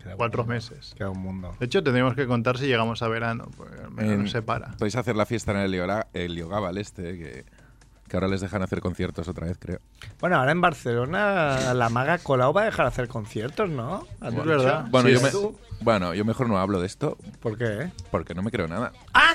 [0.01, 0.93] Queda Cuatro un mundo, meses.
[0.97, 1.55] Queda un mundo.
[1.59, 4.71] De hecho, tendríamos que contar si llegamos a verano, porque En- se para.
[4.73, 7.45] Podéis hacer la fiesta en el, Yogaval este, que,
[8.07, 9.79] que ahora les dejan hacer conciertos otra vez, creo.
[10.19, 14.05] Bueno, ahora en Barcelona la maga Colau va a dejar hacer conciertos, ¿no?
[14.21, 14.85] ¿Has Es verdad.
[14.91, 15.21] Bueno, Sí, yo
[15.51, 17.91] me, bueno, yo mejor no hablo de esto ¿Por qué?
[18.11, 18.91] porque no me creo nada.
[19.13, 19.33] ¡Ah!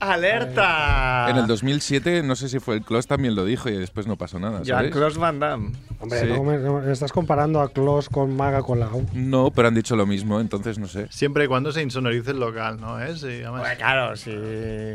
[0.00, 1.26] ¡Alerta!
[1.30, 4.16] En el 2007, no sé si fue el Klaus también lo dijo y después no
[4.16, 4.66] pasó nada, ¿sabes?
[4.66, 5.72] Jean-Claude Van Damme.
[6.00, 6.26] Hombre, Sí.
[6.28, 9.74] no me- no me- estás comparando a Klaus con Maga con la No, pero han
[9.74, 11.08] dicho lo mismo, entonces no sé.
[11.10, 13.00] Siempre y cuando se insonorice el local, ¿no?
[13.02, 13.16] ¿Eh?
[13.16, 14.30] Sí, además, Bueno, claro, sí.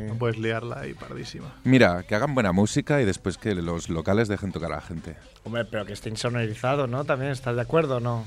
[0.08, 1.54] no puedes liarla ahí pardísima.
[1.64, 5.16] Mira, que hagan buena música y después que los locales dejen tocar a la gente.
[5.44, 7.04] Hombre, pero que esté insonorizado, ¿no?
[7.04, 8.24] También, ¿estás de acuerdo o no?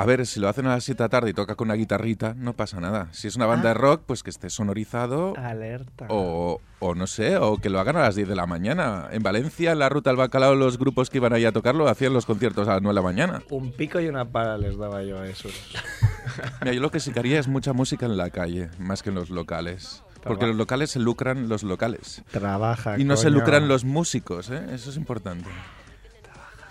[0.00, 1.74] A ver, si lo hacen a las 7 de la tarde y toca con una
[1.74, 3.08] guitarrita, no pasa nada.
[3.12, 6.06] Si es una banda de rock, pues que esté sonorizado Alerta.
[6.08, 9.08] o, o no sé, o que lo hagan a las 10 de la mañana.
[9.12, 12.12] En Valencia, en la ruta del bacalao, los grupos que iban ahí a tocarlo hacían
[12.12, 13.42] los conciertos a las 9 de la mañana.
[13.50, 15.52] Un pico y una pala les daba yo a esos.
[16.60, 19.10] Mira, yo lo que sí que haría es mucha música en la calle, más que
[19.10, 20.02] en los locales.
[20.22, 22.22] Porque los locales se lucran los locales.
[22.30, 22.98] Trabaja.
[22.98, 24.66] Y no se lucran los músicos, ¿eh?
[24.72, 25.48] Eso es importante.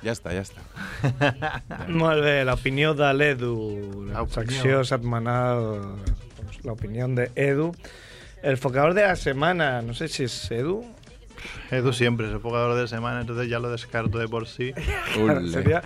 [0.02, 0.62] Ya está, ya está.
[1.90, 4.28] Molt bé, l'opinió de l'Edu, la L'opinió.
[4.34, 5.60] secció setmanal,
[6.38, 7.74] doncs, la opinión de Edu.
[8.42, 10.86] El focador de la semana, no sé si es Edu.
[11.72, 14.74] Edu siempre es el jugador de semana, entonces ya lo descarto de por sí.
[15.52, 15.82] Sería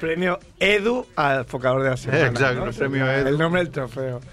[0.00, 2.26] premio Edu al focador de la semana.
[2.26, 2.66] Exacto, ¿no?
[2.70, 3.28] el premio Edu.
[3.28, 4.20] El nombre del trofeo.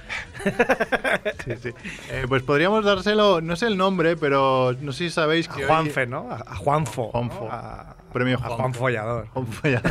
[1.46, 1.70] Sí, sí.
[2.12, 5.62] Eh, pues podríamos dárselo, no sé el nombre, pero no sé si sabéis A que.
[5.64, 6.30] hoy- Juanfe, ¿no?
[6.32, 7.10] A, a Juanfo.
[7.10, 7.46] Juanfo.
[7.46, 7.52] ¿no?
[7.52, 8.56] A, Premio a Juanfo.
[8.58, 9.28] Juan Follador.
[9.30, 9.82] Juanfo ya-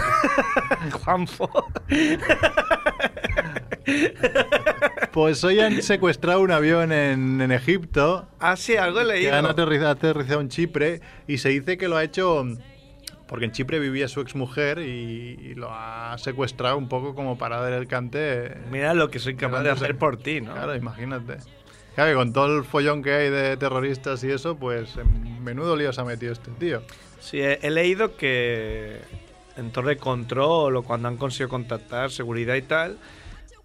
[1.04, 1.50] Juanfo.
[5.12, 9.34] Pues hoy han secuestrado un avión en, en Egipto ah, sí, algo he que leído.
[9.34, 12.44] han aterrizado, aterrizado en Chipre y se dice que lo ha hecho
[13.26, 17.60] porque en Chipre vivía su exmujer y, y lo ha secuestrado un poco como para
[17.60, 18.56] dar el cante.
[18.70, 20.52] Mira lo que soy capaz de hacer por ti, ¿no?
[20.52, 21.36] Claro, imagínate.
[21.94, 25.76] Claro, que con todo el follón que hay de terroristas y eso, pues en menudo
[25.76, 26.82] lío se ha metido este tío.
[27.30, 29.00] Sí, he, leído que
[29.56, 32.98] en Torre Control o cuando han conseguido contactar seguridad y tal,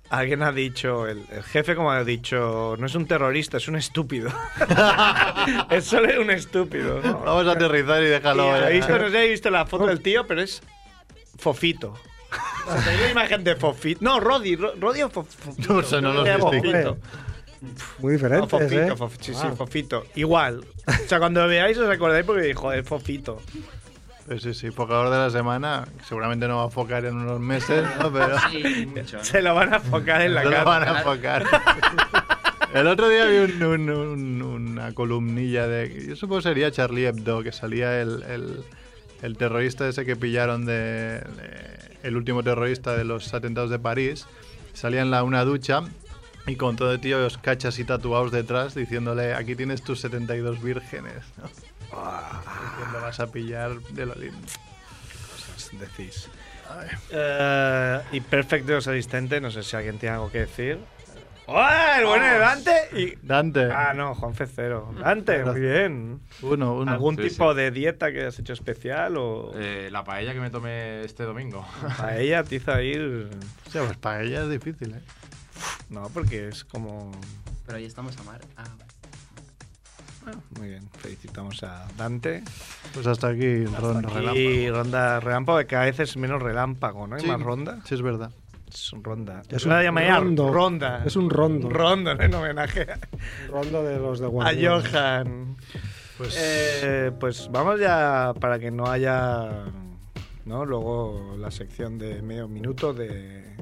[0.10, 3.76] alguien ha dicho, el, el jefe como ha dicho, no es un terrorista, es un
[3.78, 4.30] estúpido.
[5.70, 7.00] es solo un estúpido.
[7.02, 7.20] ¿no?
[7.20, 8.56] Vamos a aterrizar y Y déjalo.
[8.56, 8.74] he eh.
[8.74, 10.62] visto, no sé, he visto la foto del tío, pero es
[11.38, 11.94] Fofito.
[12.66, 14.00] O sea, la imagen de Fofito.
[14.04, 15.74] No, Rodi, Ro- Rodi o Fo- Fofito.
[15.74, 16.62] No sé, no los Era distingo.
[16.62, 16.98] Fofito.
[18.00, 18.92] Muy No, diferentes, Fofito, ¿eh?
[18.96, 19.54] Fof- sí, sí, Ah.
[19.56, 20.06] Fofito.
[20.16, 20.66] Igual.
[20.88, 23.42] O sea, cuando lo veáis os acordáis porque dijo, es Fofito.
[24.28, 25.86] Pues sí, sí, focador de la semana.
[26.08, 28.12] Seguramente no va a focar en unos meses, ¿no?
[28.12, 29.18] Pero Sí, mucho.
[29.18, 29.24] ¿no?
[29.24, 30.70] Se lo van a enfocar en la no lo cara.
[30.70, 31.46] van a enfocar.
[32.74, 36.06] El otro día vi un- un- un- una columnilla de.
[36.08, 38.64] Yo supongo que sería Charlie Hebdo, que salía el, el-
[39.22, 40.74] el terrorista ese que pillaron de,
[41.20, 44.26] de- El último terrorista de los atentados de París.
[44.74, 45.82] Salía en la, una ducha
[46.46, 51.24] y con todo tíos cachas y tatuados detrás diciéndole: Aquí tienes tus 72 vírgenes.
[51.38, 51.48] ¿no?
[51.48, 54.38] Diciendo, vas a pillar de lo lindo.
[55.80, 56.30] Decís.
[57.12, 60.80] Eh, y Perfect de los asistentes, no sé si alguien tiene algo que decir.
[61.46, 61.62] ¡Oh,
[61.98, 62.72] el bueno de Dante!
[62.94, 63.18] Y...
[63.22, 63.70] Dante.
[63.70, 64.94] Ah, no, Juanfe cero.
[64.98, 66.22] Dante, muy bien.
[66.42, 66.90] Uno, uno.
[66.92, 70.50] ¿Algún sí, tipo de dieta que has hecho especial o Eh, la paella que me
[70.50, 71.68] tomé este domingo.
[72.00, 73.30] a ella te hizo ir?
[73.68, 75.02] O sea, pues para ella es difícil, ¿eh?
[75.94, 77.12] No, porque es como...
[77.66, 78.42] Pero ahí estamos a mar.
[78.58, 78.64] Ah,
[80.24, 82.44] Bueno, muy bien, felicitamos a Dante.
[82.94, 84.18] Pues hasta aquí Hasta ronda aquí
[84.68, 84.78] relámpago.
[84.78, 87.16] ronda relámpago, que cada vez es menos relámpago, ¿no?
[87.16, 87.80] Hay Sí, más ronda.
[87.86, 88.32] Sí, es verdad.
[88.68, 89.44] Es un ronda.
[89.50, 90.52] Es Yo la un llamaría rondo.
[90.52, 91.04] ronda.
[91.06, 91.70] Es un rondo.
[91.70, 92.88] rondo en homenaje
[93.50, 94.90] Rondo de los de a Guardiola.
[94.92, 95.58] Johan.
[96.18, 99.66] Pues Eh, pues vamos ya para que no haya
[100.46, 100.66] ¿no?
[100.66, 103.56] luego la sección de medio minuto de,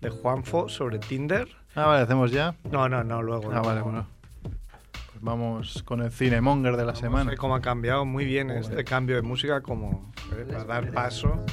[0.00, 1.48] de Juanfo sobre Tinder.
[1.74, 2.54] Ah, vale, hacemos ya.
[2.70, 3.50] No, no, no, luego.
[3.50, 3.62] Ah, no.
[3.62, 4.06] vale, bueno.
[4.42, 7.30] Pues vamos con el cinemonger de la semana.
[7.30, 11.44] ver cómo ha cambiado muy bien este cambio de música como eh, para dar paso.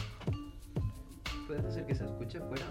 [1.47, 2.65] ¿Puede ser que se escuche fuera?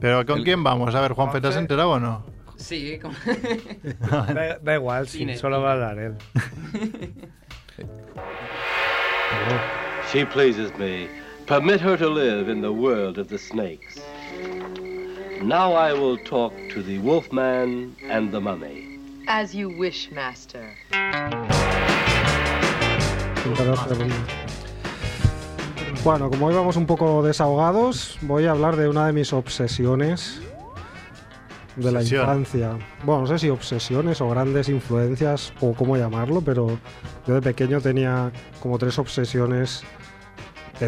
[0.00, 0.94] Pero ¿con El- quién vamos?
[0.94, 2.24] A ver, Juanfe, ¿te has enterado o no?
[2.56, 3.14] Sí, como...
[4.34, 5.36] Da, da igual, sí, Cine.
[5.36, 6.14] solo va a hablar él.
[10.12, 11.08] She pleases me.
[11.46, 14.00] Permit her to live in the world of the snakes.
[15.40, 18.98] Now I will talk to the wolfman and the mummy.
[19.26, 20.74] As you wish, master.
[26.04, 30.40] Bueno, como hoy vamos un poco desahogados, voy a hablar de una de mis obsesiones
[31.76, 32.22] de la Obsesión.
[32.22, 32.78] infancia.
[33.04, 36.78] Bueno, no sé si obsesiones o grandes influencias o cómo llamarlo, pero
[37.26, 39.84] yo de pequeño tenía como tres obsesiones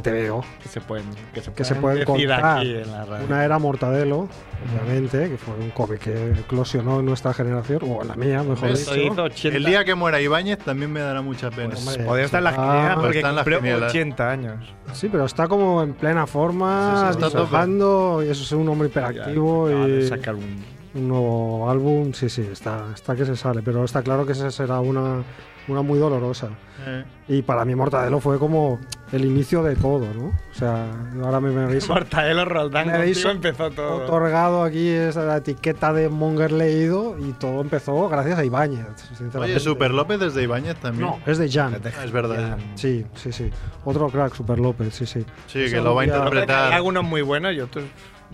[0.02, 0.44] de TVO.
[0.62, 2.58] Que se pueden, que se Que se pueden contar.
[2.58, 3.26] aquí en la radio.
[3.26, 4.28] Una era Mortadelo,
[4.70, 8.76] obviamente, que fue un cómic que eclosionó en nuestra generación, o en la mía, mejor
[8.76, 8.96] dicho.
[8.96, 11.74] hizo 80 El día que muera Ibáñez también me dará mucha pena.
[11.82, 13.90] Pues, Podría estar en la Ah, quiniela porque está en las cumplió quinielas.
[13.90, 14.74] 80 años.
[14.92, 18.68] Sí, pero está como en plena forma, Sí, sí, está dibujando, y eso es un
[18.68, 20.64] hombre hiperactivo y sacar un...
[20.94, 24.50] un nuevo álbum, sí, sí, está, está que se sale, pero está claro que esa
[24.50, 25.22] será una,
[25.68, 26.48] una muy dolorosa.
[26.86, 28.78] Eh, Y para mí Mortadelo fue como
[29.12, 30.26] el inicio de todo, ¿no?
[30.26, 30.90] O sea,
[31.22, 34.04] ahora me, me habéis Mortadelo Roldán Me habéis empezó todo.
[34.04, 39.38] otorgado aquí esa etiqueta de Monger leído y todo empezó gracias a Ibáñez, sinceramente.
[39.54, 41.06] Oye, Super López desde Ibáñez también.
[41.08, 41.76] No, es de Jan.
[42.04, 42.58] Es verdad.
[42.74, 43.50] Sí, sí, sí.
[43.84, 45.24] Otro crack, Super López, sí, sí.
[45.46, 46.72] Sí, que lo va a día- Hay interpretar.
[46.74, 47.84] algunos muy buenos y otros...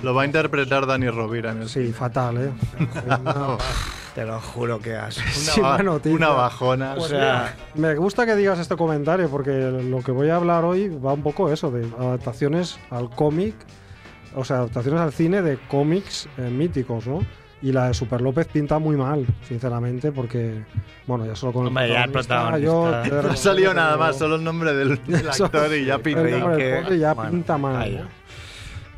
[0.02, 2.50] Lo va a interpretar Dani Rovira en el Sí, fatal, ¿eh?
[4.14, 5.18] Te lo juro que has.
[5.18, 6.94] Una, Sí, ba- una bajona.
[6.94, 10.88] O sea, Me gusta que digas este comentario porque lo que voy a hablar hoy
[10.88, 13.54] va un poco eso, de adaptaciones al cómic,
[14.34, 17.20] o sea, adaptaciones al cine de cómics eh, míticos, ¿no?
[17.62, 20.64] Y la de Super López pinta muy mal, sinceramente, porque,
[21.06, 22.58] bueno, ya solo con el Hombre, ya el protagonista.
[22.64, 22.90] yo
[23.22, 26.22] No ha salido nada más, solo el nombre del, del actor y ya pinta.
[26.22, 26.56] el
[26.88, 28.08] que- ya bueno, pinta mal.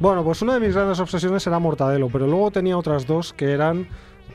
[0.03, 3.53] Bueno, pues una de mis grandes obsesiones era Mortadelo, pero luego tenía otras dos que
[3.53, 3.87] eran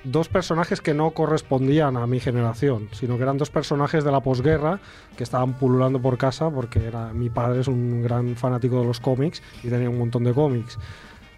[0.06, 4.22] dos personajes que no correspondían a mi generación, sino que eran dos personajes de la
[4.22, 4.80] posguerra
[5.18, 9.02] que estaban pululando por casa porque era, mi padre es un gran fanático de los
[9.02, 10.80] cómics y tenía un montón de cómics.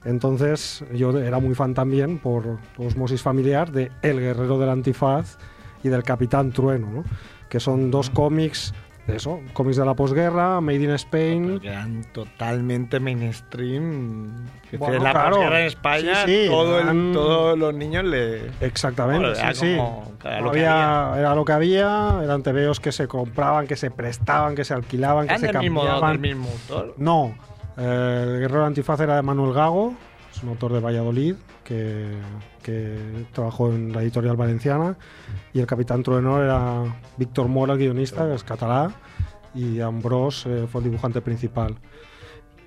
[0.05, 5.39] Entonces yo era muy fan también por osmosis familiar de El Guerrero del Antifaz
[5.81, 7.03] y del Capitán Trueno, ¿no?
[7.49, 8.75] que son dos cómics,
[9.15, 14.45] eso, cómics de la posguerra, Made in Spain, eran totalmente mainstream.
[14.69, 15.35] Que Bueno, la claro.
[15.37, 18.51] posguerra en España, Sí, sí, todo el- eran- todos los niños le.
[18.61, 22.79] Exactamente, Bueno, era sí, como- era lo que Había- Era lo que había, eran TVOs
[22.79, 26.11] que se compraban, que se prestaban, que se alquilaban, que ¿Eran se mismo, cambiaban.
[26.11, 26.93] del mismo autor?
[26.97, 27.35] No,
[27.77, 29.93] eh, el Guerrero Antifaz era de Manuel Gago,
[30.31, 32.11] es un autor de Valladolid que,
[32.63, 34.97] que trabajó en la editorial valenciana,
[35.53, 36.83] y el Capitán Trueno era
[37.17, 38.91] Víctor Mora, el guionista, que es catalá,
[39.53, 41.75] y Ambrós eh, fue el dibujante principal.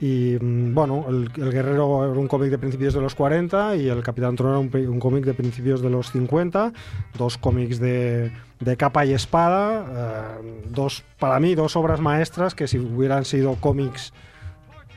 [0.03, 4.03] Y mm, bueno, el, Guerrero era un cómic de principios de los 40 y el
[4.03, 6.73] Capitán Trueno era un cómic de principios de los 50.
[7.17, 10.41] Dos cómics de, de capa y espada.
[10.41, 14.13] eh, dos, para mí, dos obras maestras que si hubieran sido cómics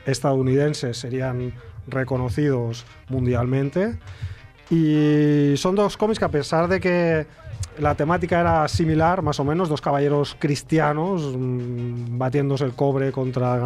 [0.06, 1.52] estadounidenses serían
[1.86, 3.98] reconocidos mundialmente.
[4.70, 7.26] Y son dos cómics que a pesar de que
[7.78, 13.60] la temática era similar, más o menos, dos caballeros cristianos mm, batiéndose el cobre contra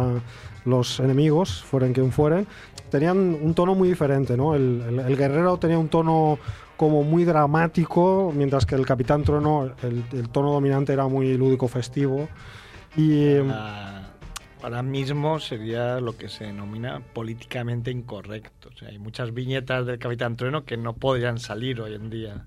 [0.65, 2.45] los enemigos, fueren quien fueren,
[2.89, 4.53] tenían un tono muy diferente, ¿no?
[4.53, 6.37] El, guerrero tenía un tono
[6.77, 11.67] como muy dramático, mientras que el Capitán Trueno, el, el tono dominante era muy lúdico
[11.67, 12.27] festivo.
[12.95, 14.00] Y Ah,
[14.61, 18.69] ahora mismo sería lo que se denomina políticamente incorrecto.
[18.73, 22.45] O sea, hay muchas viñetas del Capitán Trueno que no podrían salir hoy en día.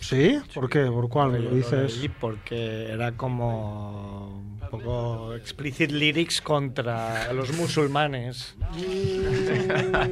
[0.00, 0.40] ¿Sí?
[0.52, 0.86] ¿Por qué?
[0.86, 1.98] ¿Por cuál lo lo dices?
[1.98, 8.56] leí porque era como un poco explicit lyrics contra los musulmanes.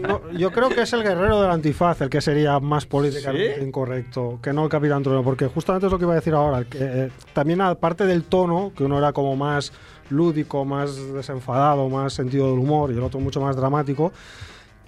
[0.00, 3.64] No, yo creo que es el guerrero del antifaz el que sería más políticamente ¿Sí?
[3.64, 6.64] incorrecto, que no el Capitán Trueno, porque justamente es lo que iba a decir ahora.
[6.64, 9.72] Que, eh, también aparte del tono, que uno era como más
[10.10, 14.12] lúdico, más desenfadado, más sentido del humor y el otro mucho más dramático,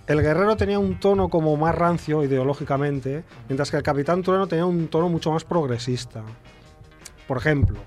[0.06, 4.66] el guerrero tenía un tono como más rancio ideológicamente, mientras que el Capitán Trueno tenía
[4.66, 6.22] un tono mucho más progresista.
[7.28, 7.78] Por ejemplo,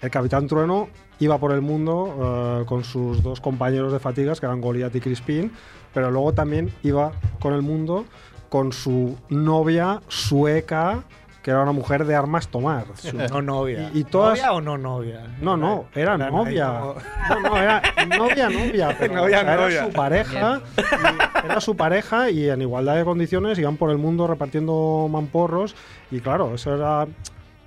[0.00, 0.88] el Capitán Trueno
[1.18, 5.00] iba por el mundo eh, con sus dos compañeros de fatigas, que eran Goliath y
[5.00, 5.52] Crispin,
[5.92, 8.06] pero luego también iba con el mundo
[8.48, 11.04] con su novia sueca,
[11.46, 12.86] que era una mujer de armas tomar.
[12.96, 13.88] Su- No novia.
[13.94, 15.20] Y- y todas- ¿Novia o no novia?
[15.40, 16.66] no, no, era novia.
[16.66, 17.80] No, no, era
[18.18, 18.96] novia, novia.
[18.98, 19.74] Pero, Novia, o sea, novia.
[19.76, 20.60] Era su pareja.
[20.76, 25.76] y era su pareja y en igualdad de condiciones iban por el mundo repartiendo mamporros.
[26.10, 27.06] Y claro, eso era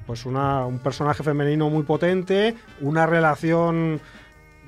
[0.06, 4.02] pues una, un personaje femenino muy potente, una relación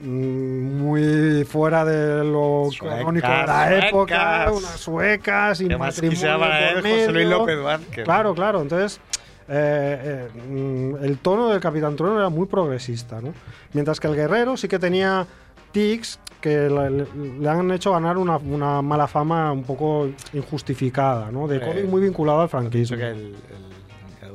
[0.02, 4.58] muy fuera de lo canónico de la época, suecas.
[4.58, 7.30] unas suecas, sin matrimonio por él José Luis medio.
[7.30, 8.06] López Vázquez.
[8.06, 8.62] Claro, claro.
[8.62, 9.00] Entonces,
[9.48, 13.34] eh, eh, mm, el tono del Capitán Trueno era muy progresista, ¿no?
[13.74, 15.26] Mientras que el Guerrero sí que tenía
[15.72, 21.48] tics que le, han hecho ganar una, una mala fama un poco injustificada, ¿no?
[21.48, 22.98] De cómic muy vinculado al franquismo.
[22.98, 23.36] que el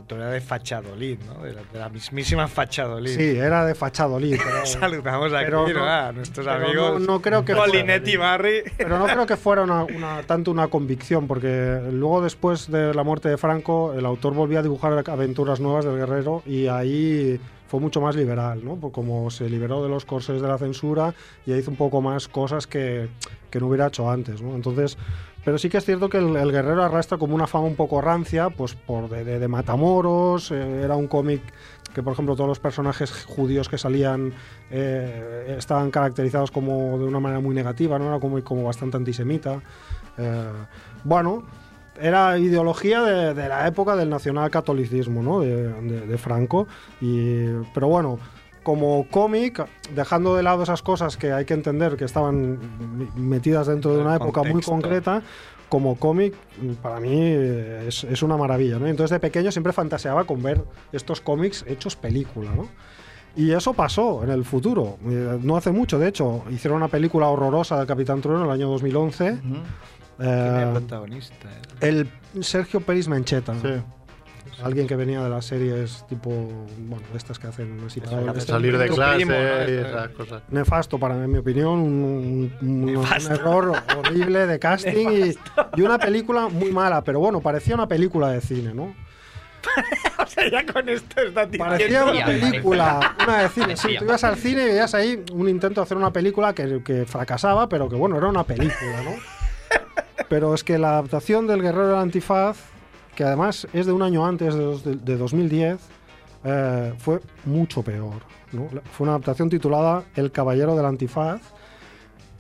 [0.07, 1.43] autor era de Fachadolid, ¿no?
[1.43, 3.17] De la, de la mismísima Fachadolid.
[3.17, 4.37] Sí, era de Fachadolid.
[4.39, 5.85] Pero, Saludamos aquí Pero ¿no?
[5.85, 8.63] a nuestros pero amigos no- no creo que Polinetti Barry.
[8.77, 13.03] pero no creo que fuera una, una- tanto una convicción, porque luego después de la
[13.03, 17.81] muerte de Franco, el autor volvía a dibujar aventuras nuevas del guerrero y ahí fue
[17.81, 18.77] mucho más liberal, ¿no?
[18.93, 21.15] Como se liberó de los corsés de la censura
[21.45, 23.09] y hizo un poco más cosas que,
[23.51, 24.55] que no hubiera hecho antes, ¿no?
[24.55, 24.97] Entonces,
[25.47, 28.51] pero sí que es cierto que el, guerrero arrastra como una fama un poco rancia,
[28.51, 31.41] pues por de, Matamoros, eh, era un cómic
[31.95, 34.33] que por ejemplo todos los personajes judíos que salían
[34.73, 38.09] eh, estaban caracterizados como de una manera muy negativa, ¿no?
[38.09, 39.63] Era como, bastante antisemita.
[40.19, 40.51] Eh,
[41.05, 41.45] bueno,
[42.01, 45.43] era ideología de, la época del nacionalcatolicismo, ¿no?
[45.43, 46.67] De, de- de Franco.
[47.01, 48.19] Y, pero bueno,
[48.67, 52.59] como cómic, dejando de lado esas cosas que hay que entender que estaban
[53.15, 55.23] metidas dentro de una época muy concreta,
[55.69, 56.35] como cómic,
[56.83, 58.89] para mí eh, es, es una maravilla, ¿no?
[58.89, 62.67] Entonces de pequeño siempre fantaseaba con ver estos cómics hechos película, ¿no?
[63.37, 64.99] Y eso pasó en el futuro.
[65.09, 68.53] Eh, No hace mucho, de hecho, hicieron una película horrorosa del Capitán Trueno en el
[68.53, 69.39] año 2011.
[69.43, 69.65] ¿Quién
[70.19, 71.47] era el Eh, protagonista?
[71.81, 72.09] el
[72.41, 73.55] Sergio Peris Mencheta.
[73.63, 73.81] Sí.
[74.63, 78.89] Alguien que venía de las series tipo, bueno, estas que hacen así para salir de
[78.89, 79.69] clase primo, ¿no?
[79.71, 80.43] y esas cosas.
[80.51, 83.35] Nefasto para mí, en mi opinión, un, un- un- un Nefasto.
[83.35, 85.35] error horrible de casting y,
[85.79, 88.95] y una película muy mala, pero bueno, parecía una película de cine, ¿no?
[90.23, 93.77] o sea, ya con esto está Parecía una película, una de cine.
[93.77, 96.83] Sí, tú ibas al cine y veías ahí un intento de hacer una película que,
[96.85, 99.11] que fracasaba, pero que bueno, era una película, ¿no?
[100.29, 102.57] Pero es que la adaptación del Guerrero del Antifaz,
[103.17, 105.79] que además es de un año antes de, dos- de- de 2010,
[106.45, 108.23] eh, fue mucho peor.
[108.93, 111.41] Fue una adaptación titulada El Caballero del Antifaz.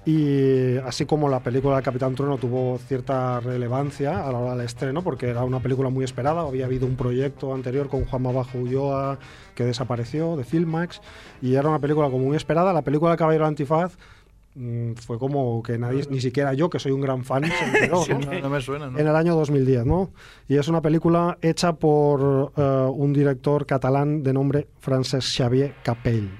[0.05, 4.65] Y así como la película del Capitán Trueno tuvo cierta relevancia a la hora del
[4.65, 8.57] estreno, porque era una película muy esperada, había habido un proyecto anterior con Juan Bajo
[8.57, 9.19] Ulloa
[9.57, 11.01] que desapareció, de Filmax,
[11.43, 12.73] y era una película como muy esperada.
[12.73, 13.97] La película del Caballero del Antifaz
[14.97, 18.19] fue como que nadie, ni siquiera yo, que soy un gran fan, se enteró, ¿no?
[18.19, 18.99] No, no me suena, ¿no?
[18.99, 20.11] en el año 2010, ¿no?
[20.49, 26.31] Y es una película hecha por eh, un director catalán de nombre Francesc Xavier Capell.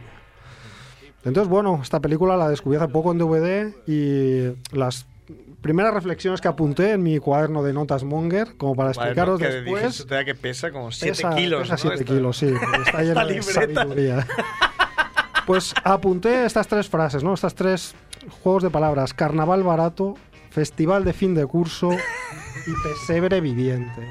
[1.24, 5.07] Entonces, bueno, esta película la descubrí hace poco en DVD y las
[5.61, 9.83] primeras reflexiones que apunté en mi cuaderno de notas Monger, como para explicaros que después...
[9.83, 11.62] dijiste que pesa como 7 Pesa- kilos.
[11.62, 11.79] pesa ¿no?
[11.79, 12.55] 7 Esto- kilos, sí.
[12.87, 14.26] Está llena de sabiduría.
[15.46, 17.32] Pues apunté estas tres frases, ¿no?
[17.32, 17.94] Estas tres
[18.42, 19.14] juegos de palabras.
[19.14, 20.16] Carnaval barato,
[20.50, 21.90] festival de fin de curso
[22.66, 24.02] y pesebre viviente.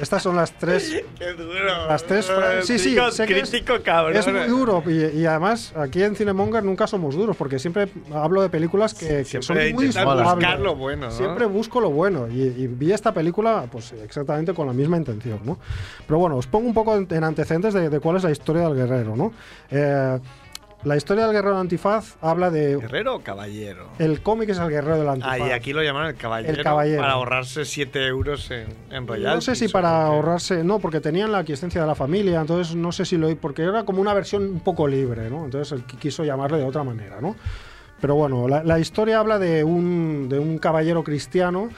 [0.00, 1.86] Estas son las tres Qué duro.
[1.88, 4.16] Las tres frases- sí, sí, Crítico- sé que es- crítico cabrón.
[4.16, 8.40] es muy duro y, y además aquí en Cinemonger nunca somos duros porque siempre hablo
[8.40, 11.10] de películas que, que son muy buscar lo bueno, ¿no?
[11.12, 15.40] Siempre busco lo bueno y, y vi esta película pues exactamente con la misma intención,
[15.44, 15.58] ¿no?
[16.06, 18.62] Pero bueno, os pongo un poco en, en antecedentes de, de cuál es la historia
[18.62, 19.32] del guerrero, ¿no?
[19.70, 20.18] Eh,
[20.84, 22.76] la historia del guerrero del antifaz habla de...
[22.76, 23.88] ¿Guerrero o caballero?
[23.98, 25.38] El cómic es el guerrero del antifaz.
[25.40, 27.00] Ah, y aquí lo llaman el caballero, El caballero.
[27.02, 29.44] para ahorrarse 7 euros en, en No royalties.
[29.44, 33.04] sé si para ahorrarse, no, porque tenían la aquiescencia de la familia, entonces no sé
[33.04, 35.44] si lo porque era como una versión un poco libre, ¿no?
[35.44, 37.36] Entonces quiso llamarle de otra manera, ¿no?
[38.00, 41.68] Pero bueno, la, la historia habla de un, de un caballero cristiano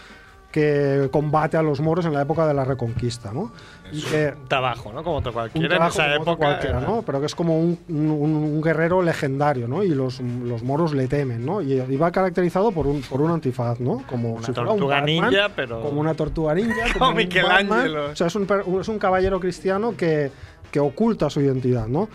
[0.53, 3.51] que combate a los moros en la época de la Reconquista, ¿no?
[3.91, 5.03] Y que, Un trabajo, ¿no?
[5.03, 6.37] Como otro un cualquiera en trabajo esa como época.
[6.47, 7.03] cualquiera, ¿no?
[7.03, 9.83] Pero que es como un, un- un guerrero legendario, ¿no?
[9.83, 11.61] Y los, los moros le temen, ¿no?
[11.61, 14.03] Y, y va caracterizado por un, por un antifaz, ¿no?
[14.09, 17.17] Como Una si un tortuga Batman, ninja, pero- Como una tortuga ninja, Como como un
[17.17, 18.11] Michelangelo.
[18.13, 18.47] O sea, es un,
[18.81, 20.31] es un caballero cristiano que,
[20.71, 22.09] que oculta su identidad, ¿no?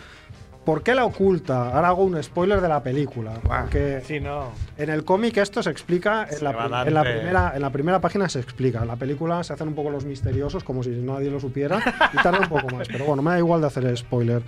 [0.68, 1.70] ¿Por qué la oculta?
[1.74, 3.32] Ahora hago un spoiler de la película.
[3.42, 4.50] Buah, Porque Sí, no.
[4.78, 6.88] en el cómic esto se explica, en Se la, va pri- Dante.
[6.90, 8.82] en, la primera, en la primera página se explica.
[8.82, 11.80] En la película se hacen un poco los misteriosos, como si nadie lo supiera,
[12.14, 12.90] y tarda un poco más.
[12.90, 14.42] Pero bueno, me da igual de hacer el spoiler.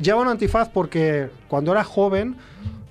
[0.00, 2.34] lleva un antifaz porque cuando era joven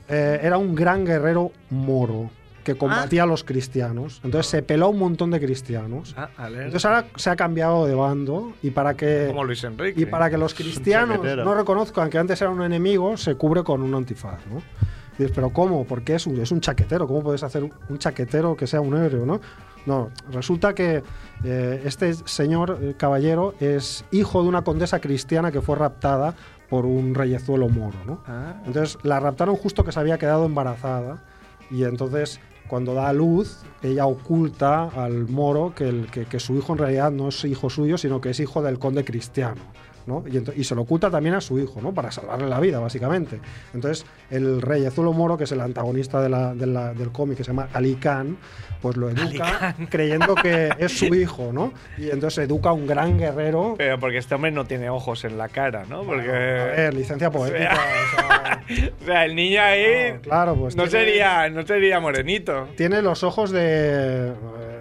[0.08, 2.30] eh, era un gran guerrero moro
[2.66, 4.20] que combatía a los cristianos.
[4.24, 6.14] Entonces se peló un montón de cristianos.
[6.18, 6.30] Ah.
[6.50, 10.02] Entonces ahora se ha cambiado de bando y para que Como Luis Enrique.
[10.02, 11.46] y para que los cristianos chaquetero.
[11.46, 14.58] no reconozcan que antes era un enemigo, se cubre con un antifaz, ¿no?
[14.58, 15.86] Y dices, pero ¿cómo?
[15.86, 17.08] Porque es un, es un chaquetero.
[17.08, 19.40] ¿Cómo puedes hacer un chaquetero que sea un héroe, no?
[19.86, 21.04] No, resulta que
[21.44, 26.34] eh, este señor eh, caballero es hijo de una condesa cristiana que fue raptada
[26.70, 28.24] por un reyezuelo moro, ¿no?
[28.26, 28.56] Ah.
[28.66, 31.22] Entonces la raptaron justo que se había quedado embarazada
[31.70, 36.80] y entonces cuando da a luz ella oculta al moro que, que su hijo en
[36.80, 39.62] realidad no es hijo suyo sino que es hijo del conde cristiano.
[40.08, 40.24] ¿No?
[40.28, 41.94] Y, y se lo oculta también a su hijo, ¿no?
[41.94, 43.40] Para salvarle la vida, básicamente.
[43.74, 47.38] Entonces, el rey Azulo Moro, que es el antagonista de la- de la- del cómic,
[47.38, 48.38] que se llama Ali Khan,
[48.82, 51.74] pues lo educa creyendo que es su hijo, ¿no?
[51.98, 53.76] Y entonces educa a un gran guerrero.
[53.78, 56.04] Pero porque este hombre no tiene ojos en la cara, ¿no?
[56.04, 56.30] Porque.
[56.30, 57.74] A ver, licencia poética.
[57.74, 58.62] o sea,
[59.02, 60.20] o sea, el niño ahí.
[60.22, 62.68] claro, pues no, tiene- sería, no sería morenito.
[62.76, 64.28] Tiene los ojos de.
[64.30, 64.34] eh,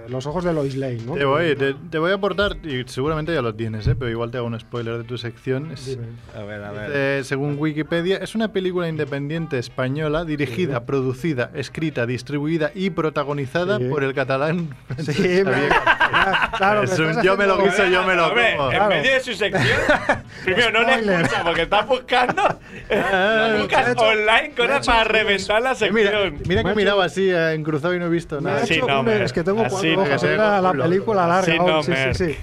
[0.09, 1.15] los ojos de Lois Lane, ¿no?
[1.15, 3.95] Te voy, te, te voy a aportar, y seguramente ya lo tienes, ¿eh?
[3.99, 5.71] pero igual te hago un spoiler de tu sección.
[5.73, 5.99] Es-.
[6.37, 6.91] A ver, a ver.
[6.95, 13.85] eh, según Wikipedia, es una película independiente española dirigida, producida, escrita, distribuida y protagonizada Sí.
[13.85, 14.69] por el catalán.
[14.99, 15.43] Sí,
[16.57, 18.71] claro, Es un yo me lo guiso, yo me lo Hombre, como.
[18.71, 18.91] en Claro.
[18.95, 19.65] medio de su sección,
[20.45, 22.43] primero no le escucha porque está buscando.
[22.91, 25.95] Ah, buscas online cosas hecho para reventar la Eh, sección.
[25.95, 28.65] Mira, mira que miraba así eh, encruzado y no he visto nada.
[28.67, 31.55] Sí, no, es que tengo cuatro no, ojos, que era la película larga.
[31.57, 32.37] no, sí, me- sí, sí.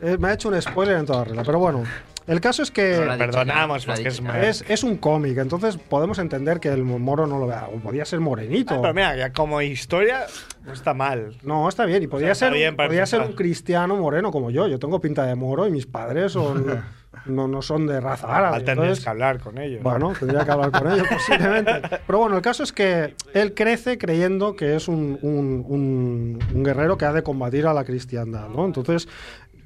[0.00, 1.42] Eh, me ha hecho un spoiler en toda regla.
[1.44, 1.82] Pero bueno,
[2.26, 3.04] el caso es que.
[3.06, 4.36] No Perdonamos, ha porque es más-.
[4.44, 7.68] Es, es un cómic, entonces podemos entender que el moro no lo vea.
[7.74, 8.74] O podía ser morenito.
[8.74, 10.26] Ah, pero mira, ya como historia
[10.64, 11.36] no está mal.
[11.42, 12.02] No, está bien.
[12.02, 14.66] Y podía, está ser, bien podía ser un cristiano moreno como yo.
[14.68, 16.66] Yo tengo pinta de moro y mis padres son,
[17.26, 18.60] no, no son de raza árabe.
[18.62, 19.82] Tendrías que hablar con ellos.
[19.82, 21.80] Bueno, tendría que hablar con ellos posiblemente.
[22.06, 26.62] Pero bueno, el caso es que él crece creyendo que es un, un- un- un
[26.64, 28.64] guerrero que ha de combatir a la cristiandad, ¿no?
[28.66, 29.08] Entonces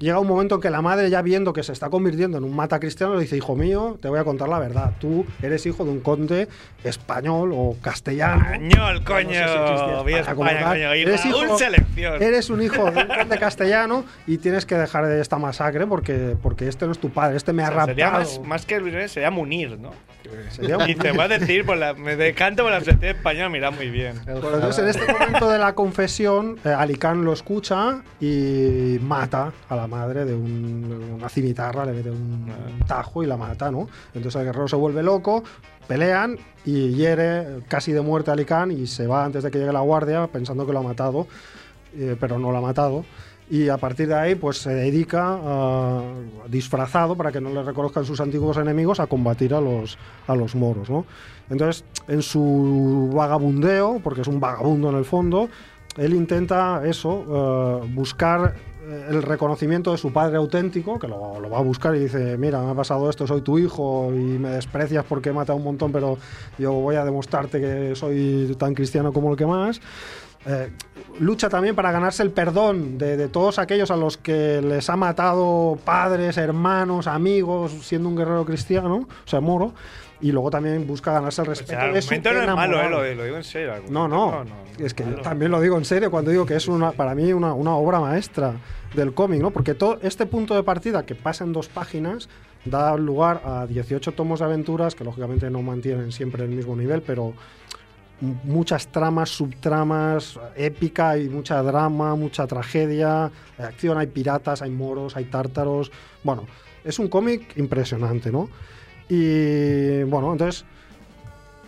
[0.01, 2.57] llega un momento en que la madre ya viendo que se está convirtiendo en un
[2.57, 4.95] mata cristiano le dice, hijo mío, te voy a contar la verdad.
[4.99, 6.49] Tú eres hijo de un conde
[6.83, 8.43] español o castellano.
[8.43, 9.41] Español, coño.
[9.41, 10.93] No sé si España coño.
[10.93, 11.59] Eres hijo-.
[12.21, 16.37] Eres un hijo de un conde castellano y tienes que dejar de esta masacre porque,
[16.43, 18.41] porque este no es tu padre, este me ha O sea, sería raptado.
[18.41, 19.91] más, más que Luis Enrique, sería Munir, ¿no?
[20.51, 23.71] Sería Y te voy a decir, por la, me decanto por la selección española, mira
[23.71, 24.21] muy bien.
[24.25, 29.77] Bueno, entonces, en este momento de la confesión, eh, Alicán lo escucha y mata a
[29.77, 33.89] la madre de un- una cimitarra, le mete un, un tajo y la mata, ¿no?
[34.15, 35.43] Entonces el guerrero se vuelve loco,
[35.87, 39.73] pelean y hiere casi de muerte a Alicán y se va antes de que llegue
[39.73, 41.27] la guardia pensando que lo ha matado,
[41.97, 43.05] eh, pero no lo ha matado.
[43.53, 46.03] Y a partir de ahí, pues se dedica, a-
[46.49, 50.55] disfrazado, para que no le reconozcan sus antiguos enemigos, a combatir a los, a los
[50.55, 51.05] moros, ¿no?
[51.51, 55.49] Entonces, en su vagabundeo, porque es un vagabundo en el fondo,
[55.97, 58.55] él intenta eso, eh, buscar
[58.91, 62.71] el reconocimiento de su padre auténtico, que lo, va a buscar y dice, mira, me
[62.71, 66.19] ha pasado esto, soy tu hijo y me desprecias porque he matado un montón, pero
[66.59, 69.81] yo voy a demostrarte que soy tan cristiano como el que más.
[70.47, 70.73] Eh,
[71.19, 74.97] lucha también para ganarse el perdón de, de todos aquellos a los que les ha
[74.97, 79.75] matado padres, hermanos, amigos, siendo un guerrero cristiano, o sea, moro,
[80.21, 83.15] y luego también busca ganarse el O respeto sea, el argumento no es malo, eh,
[83.15, 83.69] lo, lo digo en serio.
[83.69, 84.45] el argumento No, no,
[84.79, 87.33] es que yo también lo digo en serio cuando digo que es una, para mí
[87.33, 88.55] una, una obra maestra
[88.95, 89.51] del cómic, ¿no?
[89.51, 92.29] Porque todo este punto de partida que pasa en dos páginas
[92.65, 97.03] da lugar a 18 tomos de aventuras que lógicamente no mantienen siempre el mismo nivel,
[97.03, 97.35] pero
[98.21, 105.17] muchas tramas, subtramas, épica y mucha drama, mucha tragedia, hay acción, hay piratas, hay moros,
[105.17, 105.91] hay tártaros.
[106.23, 106.47] Bueno,
[106.85, 108.49] es un cómic impresionante, ¿no?
[109.15, 110.65] Y bueno, entonces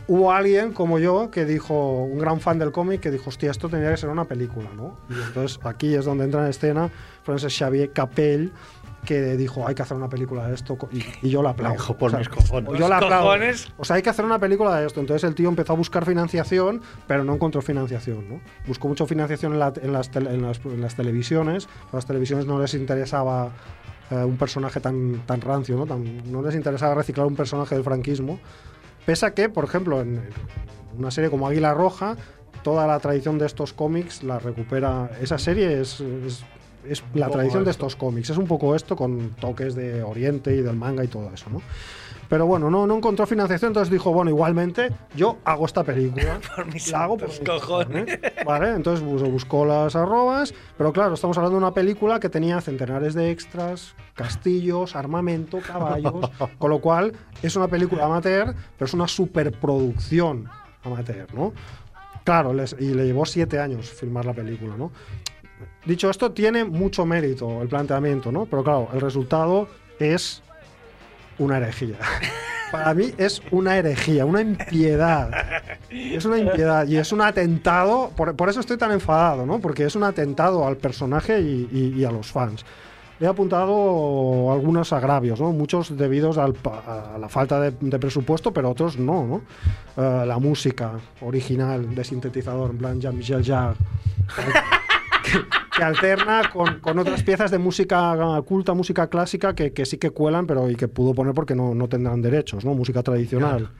[0.06, 3.68] hubo alguien como yo que dijo, un gran fan del cómic, que dijo, hostia, esto
[3.68, 4.96] tendría que ser una película, ¿no?
[5.10, 6.88] Y entonces aquí es donde entra en escena
[7.24, 8.52] Francis Xavier Capel,
[9.04, 11.74] que dijo, hay que hacer una película de esto, y, y yo la aplaudo.
[11.76, 12.78] Dijo, por O sea, mis cojones.
[12.78, 13.24] Yo la aplaudo.
[13.24, 13.72] cojones.
[13.76, 15.00] O sea, hay que hacer una película de esto.
[15.00, 18.40] Entonces el tío empezó a buscar financiación, pero no encontró financiación, ¿no?
[18.68, 21.68] Buscó mucho financiación en, la- en las, tele- en las- en las televisiones.
[21.92, 23.50] A las televisiones no les interesaba
[24.12, 25.86] eh, un personaje tan, tan rancio, ¿no?
[25.86, 28.38] Tan- no les interesaba reciclar un personaje del franquismo.
[29.06, 30.20] Pese a que, por ejemplo, en
[30.98, 32.16] una serie como Águila Roja,
[32.62, 35.10] toda la tradición de estos cómics la recupera.
[35.20, 36.44] Esa serie es, es-
[36.88, 37.86] es la tradición de esto.
[37.86, 38.30] estos cómics.
[38.30, 41.62] Es un poco esto con toques de Oriente y del manga y todo eso, ¿no?
[42.32, 46.40] Pero bueno, no, no encontró financiación, entonces dijo, bueno, igualmente yo hago esta película.
[46.56, 48.18] Por mis la hago por mis cojones.
[48.46, 48.70] ¿Vale?
[48.70, 53.12] Entonces bus- buscó las arrobas, pero claro, estamos hablando de una película que tenía centenares
[53.12, 57.12] de extras, castillos, armamento, caballos, con lo cual
[57.42, 60.48] es una película amateur, pero es una superproducción
[60.84, 61.52] amateur, ¿no?
[62.24, 64.90] Claro, les- y le llevó siete años filmar la película, ¿no?
[65.84, 68.46] Dicho esto, tiene mucho mérito el planteamiento, ¿no?
[68.46, 69.68] Pero claro, el resultado
[69.98, 70.41] es
[71.38, 71.96] una herejía.
[72.72, 75.30] Para mí es una herejía, una impiedad.
[75.90, 79.58] Es una impiedad y es un atentado, por, por eso estoy tan enfadado, ¿no?
[79.60, 82.64] Porque es un atentado al personaje y, a los fans.
[83.20, 85.52] He apuntado algunos agravios, ¿no?
[85.52, 89.42] Muchos debidos al a la falta de, de presupuesto, pero otros no, ¿no?
[90.02, 93.76] Eh, la música original de sintetizador, en plan Jean-Michel Jarre,
[95.76, 98.16] que, alterna con, con otras piezas de música
[98.46, 101.74] culta, música clásica, que, que sí que cuelan, pero y que pudo poner porque no,
[101.74, 102.74] no tendrán derechos, ¿no?
[102.74, 103.70] Música tradicional.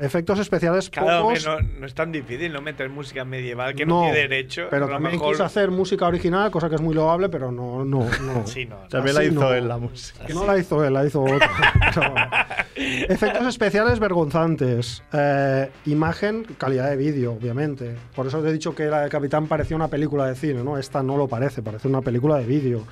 [0.00, 1.44] Efectos especiales Claro, pocos.
[1.46, 4.66] no, no es tan difícil no meter música medieval que no, No, tiene derecho.
[4.70, 8.06] Pero también mejor- quiso hacer música original, cosa que es muy loable, pero no, no,
[8.22, 8.46] no.
[8.46, 8.76] Sí, no.
[8.88, 9.52] También la hizo no.
[9.52, 10.24] él la música.
[10.32, 11.38] No la hizo él, la hizo otro.
[12.76, 15.02] Efectos especiales vergonzantes.
[15.12, 17.96] Eh, imagen, calidad de vídeo, obviamente.
[18.14, 20.78] Por eso te he dicho que la de Capitán parecía una película de cine, ¿no?
[20.78, 22.84] Esta no lo parece, parece una película de vídeo.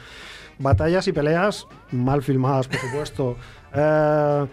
[0.58, 3.36] Batallas y peleas mal filmadas, por supuesto.
[3.74, 4.46] Eh,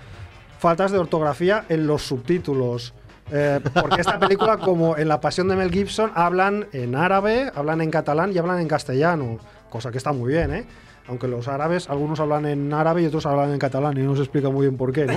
[0.65, 2.95] faltas de ortografía en los subtítulos.
[3.31, 7.81] Eh, porque esta película, como en La Pasión de Mel Gibson, hablan en árabe, hablan
[7.81, 9.37] en catalán y hablan en castellano.
[9.69, 10.65] Cosa que está muy bien, ¿eh?
[11.07, 14.23] Aunque los árabes, algunos hablan en árabe y otros hablan en catalán y no se
[14.23, 15.13] explica muy bien por qué, ¿no?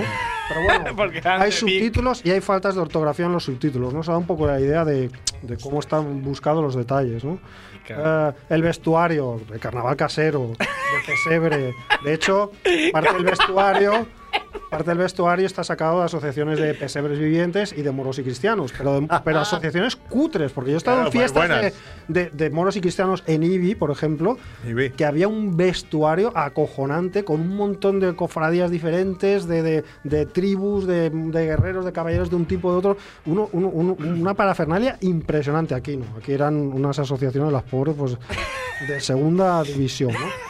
[0.49, 4.03] Pero bueno, Porque hay subtítulos y hay faltas de ortografía en los subtítulos, ¿no?
[4.03, 5.09] Se da un poco la idea de,
[5.41, 7.39] de cómo están buscados los detalles, ¿no?
[7.87, 10.67] Eh, el vestuario de carnaval casero, de
[11.07, 11.73] pesebre.
[12.03, 12.51] De hecho,
[12.91, 14.05] parte del vestuario,
[14.69, 18.71] parte del vestuario está sacado de asociaciones de pesebres vivientes y de moros y cristianos,
[18.77, 21.73] pero, de- pero asociaciones cutres, porque yo he estado Claro, en fiestas buenas.
[22.07, 24.91] de, de- de moros y cristianos en Ibi, por ejemplo, Ibi.
[24.91, 29.83] que había un vestuario acojonante con un montón de cofradías diferentes, de,
[30.31, 32.97] tribus, de, de guerreros, de caballeros de un tipo de otro.
[33.25, 36.05] Uno, uno- uno- una parafernalia impresionante aquí, ¿no?
[36.17, 38.17] Aquí eran unas asociaciones, las pobres, pues
[38.87, 40.48] de segunda división, ¿no?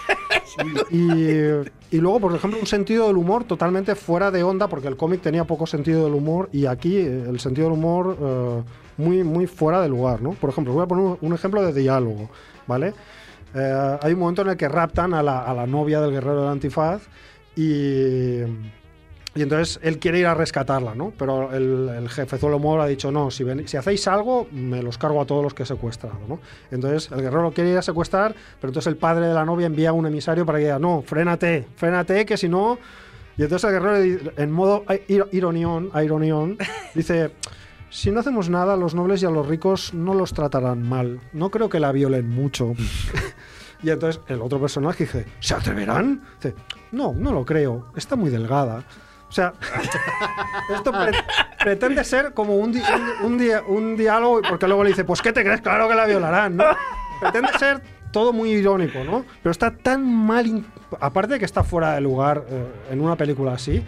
[0.91, 5.22] Y, luego, por ejemplo, un sentido del humor totalmente fuera de onda, porque el cómic
[5.22, 8.64] tenía poco sentido del humor y aquí eh, el sentido del humor eh,
[8.97, 10.32] muy, muy fuera de lugar, ¿no?
[10.32, 12.30] Por ejemplo, voy a poner un, un ejemplo de diálogo,
[12.68, 12.93] ¿vale?
[13.55, 16.41] Eh, hay un momento en el que raptan a la, a la novia del guerrero
[16.41, 17.01] del antifaz
[17.55, 18.41] y,
[19.36, 21.14] y entonces él quiere ir a rescatarla, ¿no?
[21.18, 24.98] Pero el, el jefezuelo moro ha dicho, no, si, ven- si hacéis algo, me los
[24.98, 26.40] cargo a todos los que he secuestrado, ¿no?
[26.72, 29.68] Entonces el guerrero lo quiere ir a secuestrar, pero entonces el padre de la novia
[29.68, 32.80] envía un emisario para que diga, no, frénate, frénate, que si no...
[33.38, 36.58] Y entonces el guerrero, en modo ir- ironión, ironión,
[36.96, 37.32] dice...
[37.92, 41.20] Si no hacemos nada, los nobles y a los ricos no los tratarán mal.
[41.34, 42.74] No creo que la violen mucho.
[43.82, 46.22] Y entonces el otro personaje dice, ¿se atreverán?
[46.36, 46.54] Dice,
[46.92, 48.84] no, no lo creo, está muy delgada.
[49.30, 49.54] O sea,
[50.74, 51.12] esto pre-
[51.64, 52.82] pretende ser como un, di-
[53.24, 55.62] un, un un diálogo, porque luego le dice, pues ¿qué te crees?
[55.62, 56.66] Claro que la violarán, ¿no?
[57.22, 59.24] Pretende ser todo muy irónico, ¿no?
[59.44, 60.64] Pero está tan mal,
[61.00, 63.84] aparte de que está fuera de lugar eh, en una película así,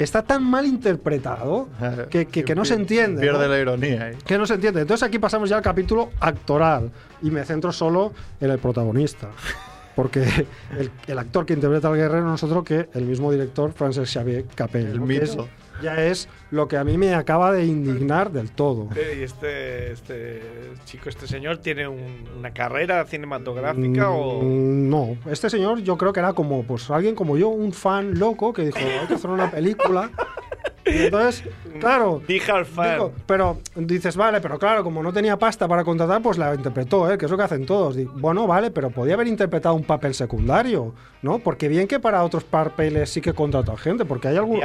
[0.00, 1.68] está tan mal interpretado
[2.10, 3.20] que, que- que no se entiende.
[3.22, 3.52] Pierde ¿no?
[3.54, 4.16] la ironía ahí.
[4.26, 4.80] que no se entiende.
[4.80, 6.90] Entonces aquí pasamos ya al capítulo actoral
[7.22, 9.28] y me centro solo en el protagonista.
[9.96, 10.22] Porque
[10.78, 14.12] el, el actor que interpreta al guerrero no es otro que el mismo director Francis
[14.12, 14.86] Xavier Capel.
[14.86, 15.06] El ¿no?
[15.08, 15.48] Que es- mito.
[15.82, 18.88] Ya es lo que a mí me acaba de indignar del todo.
[18.94, 20.42] ¿Y este, este
[20.84, 24.42] chico, este señor, tiene un- una carrera cinematográfica o...?
[24.42, 28.18] Mm, No, este señor yo creo que era como pues alguien como yo, un fan
[28.18, 30.10] loco que dijo, hay que hacer una película.
[30.84, 31.42] Y entonces,
[31.80, 32.92] claro, Dije al fan.
[32.92, 37.10] Digo, pero dices, vale, pero claro, como no tenía pasta para contratar, pues la interpretó,
[37.10, 37.18] ¿eh?
[37.18, 37.96] que es lo que hacen todos.
[37.96, 40.94] Di- Bueno, vale, pero podía haber interpretado un papel secundario,
[41.26, 41.40] ¿no?
[41.40, 44.60] Porque bien que para otros papeles sí que contrató a gente, porque hay algunos.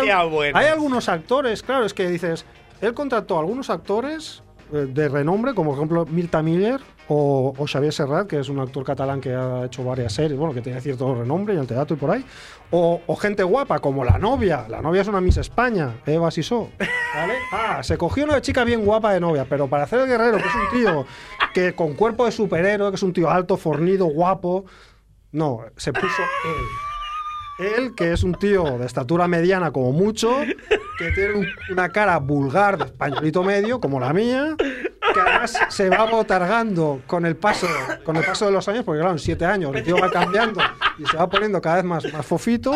[0.00, 0.18] Tía
[0.54, 2.46] hay, algunos actores, claro, es que dices,
[2.80, 7.66] él contrató a algunos actores eh, de renombre, como por ejemplo Mirta Miller o, o
[7.66, 10.80] Xavier Serrat, que es un actor catalán que ha hecho varias series, bueno, que tiene
[10.80, 12.24] cierto renombre en el teatro y por ahí,
[12.70, 16.70] o, o gente guapa como la novia, la novia es una Miss España, Eva Sisó,
[17.14, 17.34] ¿vale?
[17.52, 20.48] Ah, se cogió una chica bien guapa de novia, pero para hacer el guerrero, que
[20.48, 21.06] es un tío
[21.52, 24.64] que con cuerpo de superhéroe, que es un tío alto, fornido, guapo,
[25.34, 26.06] no, se puso
[27.58, 27.66] él.
[27.76, 30.40] Él, que es un tío de estatura mediana como mucho,
[30.98, 35.88] que tiene un- una cara vulgar de españolito medio, como la mía, que además se
[35.88, 37.68] va botargando con el paso,
[38.04, 40.60] con el paso de los años, porque claro, en siete años el tío va cambiando
[40.98, 42.72] y se va poniendo cada vez más, más fofito.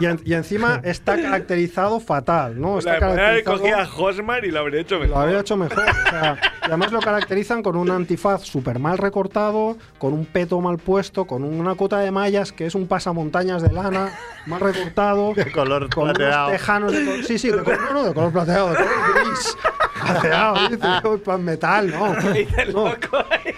[0.00, 2.78] y, en- y encima está caracterizado fatal, ¿no?
[2.78, 5.10] Está La caracterizado- cogía a Hosmar y lo habría hecho mejor.
[5.16, 5.78] lo habría hecho mejor.
[6.06, 10.60] o sea, y además lo caracterizan con un antifaz súper mal recortado, con un peto
[10.60, 14.12] mal puesto, con una cota de mallas que es un pasamontañas de lana
[14.46, 15.34] mal recortado.
[15.34, 16.50] De color con unos plateado.
[16.50, 18.90] tejanos de color, sí, sí, de color, no, no, de color plateado, de color
[19.24, 19.56] gris.
[20.00, 22.14] Plateado, dice, "Uy, pan metal, ¿no?
[22.72, 22.94] No.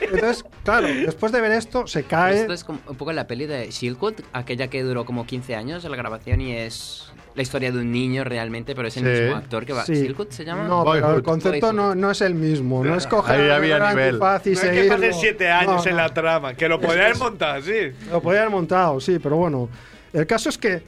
[0.01, 2.41] Entonces, claro, después de ver esto, se cae.
[2.41, 5.85] Esto es como un poco la peli de Shieldwood, aquella que duró como 15 años
[5.85, 9.23] la grabación y es la historia de un niño realmente, pero es el Sí.
[9.23, 9.85] mismo actor que va.
[9.87, 9.95] Sí.
[9.95, 10.65] ¿Shieldwood se llama?
[10.65, 12.85] No, pero el concepto no, no es el mismo.
[12.85, 14.09] No es coger Ahí había el nivel.
[14.23, 14.97] antifaz y No es que seguirlo.
[14.97, 16.03] pasen siete años No, en no.
[16.03, 17.93] la trama, que lo podría haber montado así.
[18.11, 19.69] Lo podía haber montado, sí, pero bueno.
[20.13, 20.83] El caso es que,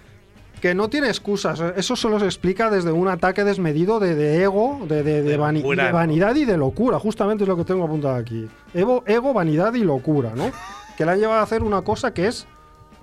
[0.61, 1.63] que no tiene excusas.
[1.77, 5.39] Eso solo se explica desde un ataque desmedido de, de ego, de, de- de De
[5.39, 5.95] vani- locura, de ¿no?
[5.97, 6.99] vanidad y de locura.
[6.99, 8.49] Justamente es lo que tengo apuntado aquí.
[8.75, 10.51] Ego, ego, vanidad y locura, ¿no?
[10.97, 12.47] que le han llevado a hacer una cosa que es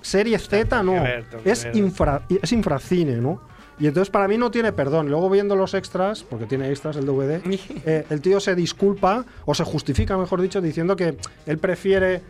[0.01, 0.93] serie Z, no.
[0.93, 3.41] ver, Es, infra, es infracine, ¿no?
[3.79, 5.09] Y entonces para mí no tiene perdón.
[5.09, 7.41] Luego viendo los extras, porque tiene extras el DVD,
[7.85, 12.21] eh, el tío se disculpa, o se justifica, mejor dicho, diciendo que él prefiere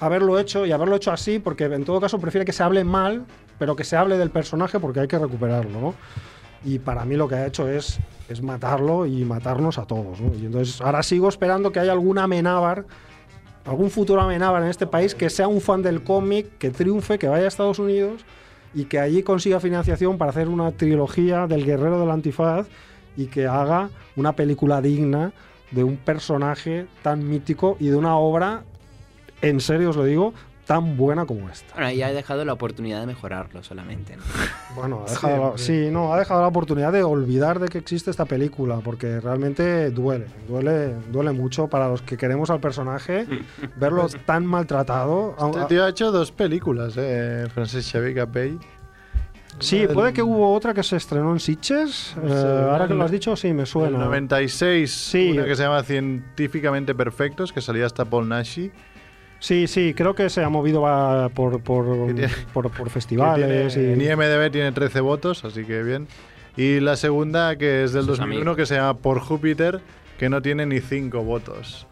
[0.00, 3.24] haberlo hecho y haberlo hecho así, porque en todo caso prefiere que se hable mal,
[3.58, 5.94] pero que se hable del personaje porque hay que recuperarlo, ¿no?
[6.64, 7.98] Y para mí lo que ha hecho es,
[8.28, 10.34] es matarlo y matarnos a todos, ¿no?
[10.34, 12.84] Y entonces ahora sigo esperando que haya alguna amenábar,
[13.64, 17.28] algún futuro amenábar en este país que sea un fan del cómic, que triunfe, que
[17.28, 18.24] vaya a Estados Unidos
[18.74, 22.66] y que allí consiga financiación para hacer una trilogía del guerrero del antifaz
[23.16, 25.32] y que haga una película digna
[25.70, 28.64] de un personaje tan mítico y de una obra,
[29.40, 30.34] en serio os lo digo,
[30.66, 31.72] tan buena como esta.
[31.74, 34.16] Bueno, ahí ha dejado la oportunidad de mejorarlo solamente.
[34.16, 34.22] ¿no?
[34.76, 38.10] Bueno, ha dejado la- sí, no, ha dejado la oportunidad de olvidar de que existe
[38.10, 43.26] esta película, porque realmente duele, duele, duele mucho para los que queremos al personaje
[43.76, 45.36] verlo tan maltratado.
[45.52, 48.58] Este tío ha hecho dos películas, eh, Francis Xavier Capell.
[49.58, 52.16] Sí, puede que hubo otra que se estrenó en Sitges.
[52.24, 53.88] eh, ahora que lo has dicho, sí, me En suena.
[53.98, 55.32] el 96, Sí.
[55.32, 58.72] una que se llama Científicamente Perfectos, que salía hasta Paul Nashi.
[59.42, 60.82] Sí, sí, creo que se ha movido
[61.34, 63.74] por, por, tiene- por, por festivales.
[63.74, 64.04] tiene- en y...
[64.04, 66.06] IMDB tiene 13 votos, así que bien.
[66.56, 68.56] Y la segunda, que es del Sus 2001, amigos.
[68.56, 69.80] que se llama Por Júpiter,
[70.16, 71.88] que no tiene ni 5 votos.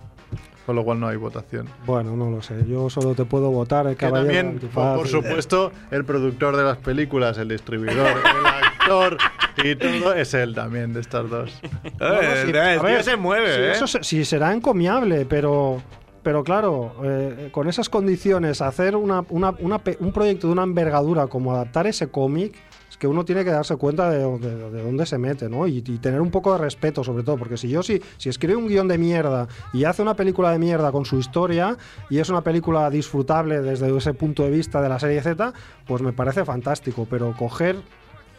[0.65, 1.67] Con lo cual no hay votación.
[1.87, 2.55] Bueno, no lo sé.
[2.69, 6.57] Yo solo te puedo votar el Que caballero también, antifaz por y- supuesto, el productor
[6.57, 8.47] de las películas, el distribuidor, el
[8.81, 9.17] actor
[9.65, 11.51] y todo es él también de estas dos.
[11.83, 13.71] Eh, No, no, el a ver, se mueve, sí, ¿eh?
[13.73, 15.83] eso sí será encomiable, pero,
[16.23, 21.27] pero claro, eh, con esas condiciones, hacer una, una- una un proyecto de una envergadura
[21.29, 22.55] como adaptar ese cómic,
[22.91, 25.67] es que uno tiene que darse cuenta de, de- de dónde se mete, ¿no?
[25.67, 28.57] Y, y tener un poco de respeto, sobre todo, porque si yo si, si escribe
[28.57, 31.77] un guion de mierda y hace una película de mierda con su historia
[32.11, 35.53] y es una película disfrutable desde ese punto de vista de la serie Z,
[35.87, 37.77] pues me parece fantástico, pero coger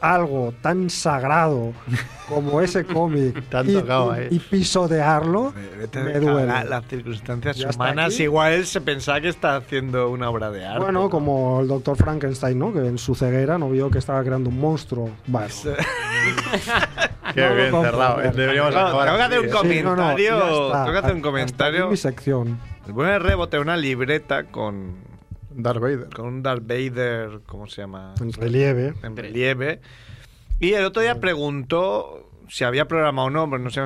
[0.01, 1.73] algo tan sagrado
[2.27, 4.15] como ese cómic han y, tocado
[4.49, 5.53] pisotearlo
[5.93, 6.69] me a duele.
[6.69, 10.79] Las circunstancias humanas, igual él se pensaba que está haciendo una obra de arte.
[10.83, 11.09] Bueno, ¿no?
[11.09, 12.73] como el doctor Frankenstein, ¿no?
[12.73, 15.09] Que en su ceguera no vio que estaba creando un monstruo.
[15.27, 15.47] Bueno,
[17.33, 18.17] Qué No bien cerrado.
[18.31, 19.75] Deberíamos Claro, acabar tengo que hacer un ¿eh?
[19.77, 20.71] Sí, no, no, comentario.
[20.71, 21.89] tengo que hacer un comentario.
[21.89, 22.59] mi sección.
[22.87, 24.95] El buen rebote una libreta con,
[25.55, 26.09] Darth Vader.
[26.15, 28.15] con un Darth Vader, ¿cómo se llama?
[28.19, 28.93] En relieve.
[29.03, 29.81] En relieve.
[30.59, 33.79] Y el otro día preguntó si había programa o no, pero no sé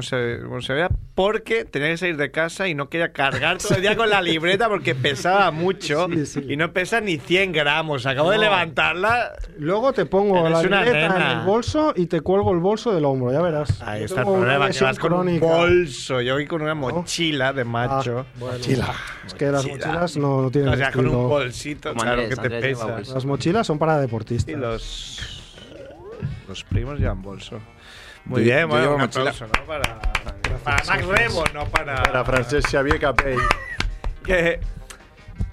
[0.43, 3.81] cómo se, veía, porque tenía que salir de casa y no quería cargar todo el
[3.83, 6.45] día con la libreta porque pesaba mucho Sí, sí.
[6.49, 8.07] y no pesa ni 100 gramos.
[8.07, 8.41] Acabo de No.
[8.43, 9.33] levantarla.
[9.59, 11.31] Luego te pongo la libreta nena.
[11.33, 13.83] en el bolso y te cuelgo el bolso del hombro, ya verás.
[13.83, 16.21] Ahí Yo está el problema, que vas con un bolso.
[16.21, 18.25] Yo voy con una mochila de Ah, macho.
[18.39, 18.57] bueno.
[18.57, 19.85] Es que las Mochila.
[19.87, 22.79] mochilas no, no tienen O sea, con un bolsito, Como claro Andrés, que te Andrés
[22.79, 23.13] pesa.
[23.13, 24.51] Las mochilas son para deportistas.
[24.51, 25.19] Y los,
[26.47, 27.59] los primos llevan bolso.
[28.25, 29.29] Muy Yo- bien, yo bueno, un mochila.
[29.31, 29.65] aplauso, ¿no?
[29.65, 29.99] Para,
[30.63, 31.95] para Max Rebo, no para...
[32.03, 33.39] Para Francesc Xavier Capell.
[34.25, 34.59] que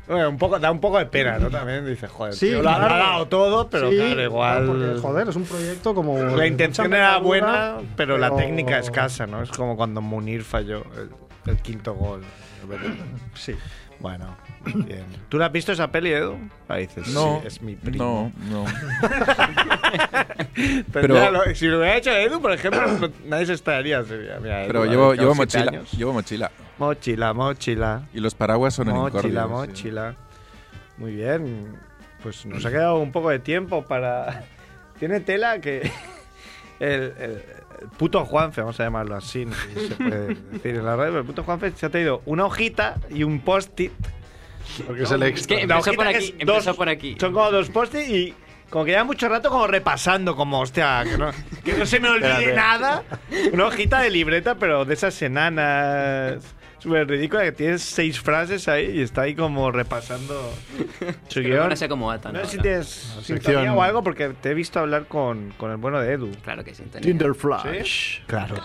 [0.08, 1.48] bueno, un poco, da un poco de pena, ¿no?
[1.48, 4.66] También dices, joder, Sí, tío, lo ha- dado todo, pero Sí, claro, igual.
[4.66, 6.18] porque, joder, es un proyecto como.
[6.18, 9.42] la intención era buena, pero, la técnica escasa, ¿no?
[9.42, 11.10] Es como cuando Munir falló el,
[11.52, 12.22] el quinto gol.
[13.34, 13.54] Sí.
[14.00, 15.04] Bueno, bien.
[15.28, 16.36] ¿Tú la has visto esa peli, Edu?
[16.68, 18.32] Ahí dices, No, sí, es mi primo.
[18.48, 18.64] no, no.
[20.54, 24.02] Pero, Pero- ya lo- si lo hubiera hecho Edu, por ejemplo, nadie se estaría.
[24.04, 24.84] Sería, mira, Edu Pero
[25.14, 25.64] llevo, mochila.
[25.70, 25.92] años.
[25.92, 26.50] Llevo mochila.
[26.78, 28.02] Mochila, mochila.
[28.14, 29.70] Y los paraguas son en Mochila, Incordio, sí.
[29.70, 30.14] mochila.
[30.98, 31.76] Muy bien.
[32.22, 34.44] Pues nos ha quedado un poco de tiempo para.
[34.98, 35.90] Tiene tela que.
[36.80, 37.42] El, el-
[37.80, 40.94] el puto Juanfe, vamos a llamarlo así, no sé si se puede decir en la
[40.94, 43.90] radio, pero el puto Juanfe se ha traído una hojita y un post-it.
[44.86, 45.56] Porque es el Es extra.
[45.58, 47.16] que La empezó por que aquí, es empezó dos- por aquí.
[47.20, 48.34] Son como dos post-it y,
[48.70, 51.30] Como que lleva mucho rato como repasando, como, hostia, que no,
[51.62, 52.54] que no se me olvide Espérate.
[52.56, 53.02] nada.
[53.52, 56.42] Una hojita de libreta, pero de esas enanas
[56.78, 60.52] súper ridícula que tienes seis frases ahí y está ahí como repasando
[61.28, 61.68] su guion.
[61.68, 62.32] no sé cómo atan.
[62.32, 62.86] No sé si tienes
[63.22, 66.32] sintonía o algo porque te he visto hablar con, con el bueno de Edu.
[66.42, 66.82] Claro que sí.
[67.00, 68.20] Tinder Flash.
[68.26, 68.56] Claro.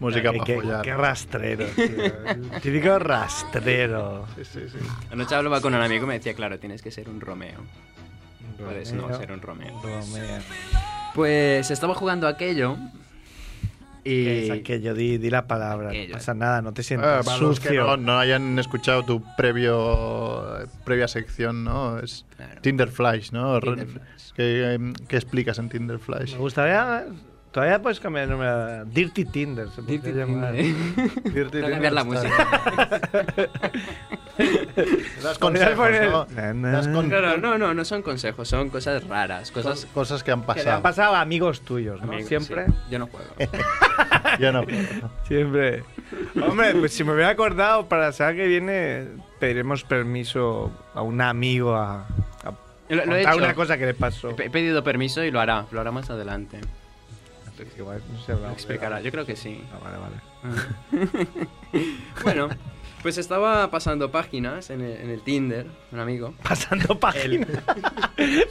[0.00, 0.82] Música para qué- follar.
[0.82, 2.60] qué rastrero, tío.
[2.62, 4.26] Típico rastrero.
[4.36, 4.78] Sí, sí, sí.
[5.10, 7.60] Anoche hablaba con un amigo y me decía, claro, tienes que ser un Romeo.
[8.58, 9.18] Puedes no Romeo.
[9.18, 9.80] ser un Romeo.
[9.82, 10.40] Romeo.
[11.14, 12.76] Pues estaba jugando aquello
[14.04, 14.26] y...
[14.26, 15.88] Es aquello, di, di la palabra.
[15.88, 16.08] Aquello.
[16.08, 17.84] No pasa nada, no te sientas para los que sucio.
[17.84, 21.98] no, no hayan escuchado tu previo previa sección, ¿no?
[21.98, 22.60] Es Claro.
[22.60, 23.60] Tinder Flash, ¿no?
[23.60, 24.32] Tinder Flash.
[24.36, 26.32] ¿Qué, qué explicas en Tinder Flash?
[26.32, 27.06] Me gustaría.
[27.54, 29.68] Todavía puedes cambiar el nombre a Dirty Tinder.
[29.68, 30.52] Se podría Dirty llamar.
[30.54, 31.32] Tinder.
[31.32, 32.48] Dirty Voy a cambiar la música.
[35.22, 36.26] Das Podrías consejos, ¿no?
[36.34, 36.70] Na, na.
[36.72, 40.32] Das con- Claro, no, no, no son consejos, son cosas raras, cosas cosas, cosas que
[40.32, 40.82] han Que le han pasado.
[40.82, 42.08] pasado a amigos tuyos, ¿no?
[42.08, 42.66] Amigos, Siempre.
[42.66, 42.72] sí.
[42.90, 43.30] Yo no juego.
[44.40, 44.64] Yo no.
[45.28, 45.84] Siempre.
[46.44, 49.06] Hombre, pues si me hubiera acordado para la semana que viene,
[49.38, 52.00] pediremos permiso a un amigo a,
[52.42, 52.50] a
[52.88, 53.44] Lo, lo he contar hecho.
[53.44, 54.30] una cosa que le pasó.
[54.30, 56.58] He pedido permiso y lo hará, lo hará más adelante.
[57.76, 59.62] Igual no hablaba Lo explicará, yo creo que sí.
[59.72, 60.16] Ah, vale, vale.
[62.24, 62.48] bueno,
[63.04, 66.32] pues estaba pasando páginas en el, en el Tinder, un amigo.
[66.42, 67.48] Pasando páginas.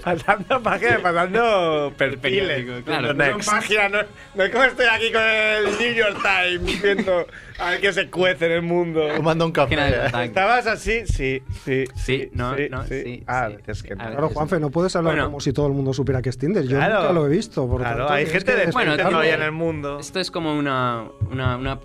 [0.03, 2.83] pasando páginas, pasando perfiles.
[2.85, 3.13] claro.
[3.13, 3.97] No, son páginas, no,
[4.35, 7.25] no es como estoy aquí con el New York Times viendo
[7.59, 9.07] a ver qué se cuece en el mundo.
[9.15, 9.75] Tomando un café.
[10.23, 11.01] ¿Estabas así?
[11.07, 11.85] Sí, sí.
[11.95, 13.87] Sí, no, no, sí, Ah, sí, es sí.
[13.87, 14.01] que no.
[14.03, 15.25] A ver, Claro, Juanfe, no puedes hablar Bueno.
[15.29, 16.63] como si todo el mundo supiera que es Tinder.
[16.67, 17.01] Yo Claro.
[17.01, 17.67] nunca lo he visto.
[17.67, 19.99] Por Claro, tanto, hay gente que de Bueno, hoy en el mundo.
[19.99, 21.79] Esto es como una, una, una,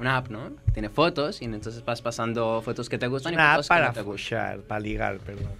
[0.00, 0.56] una app, ¿no?
[0.66, 3.66] Que Tiene fotos y entonces vas pasando fotos que te gustan y Una app fotos
[3.66, 4.12] que para no te gustan.
[4.12, 5.52] fushar, para ligar, perdón.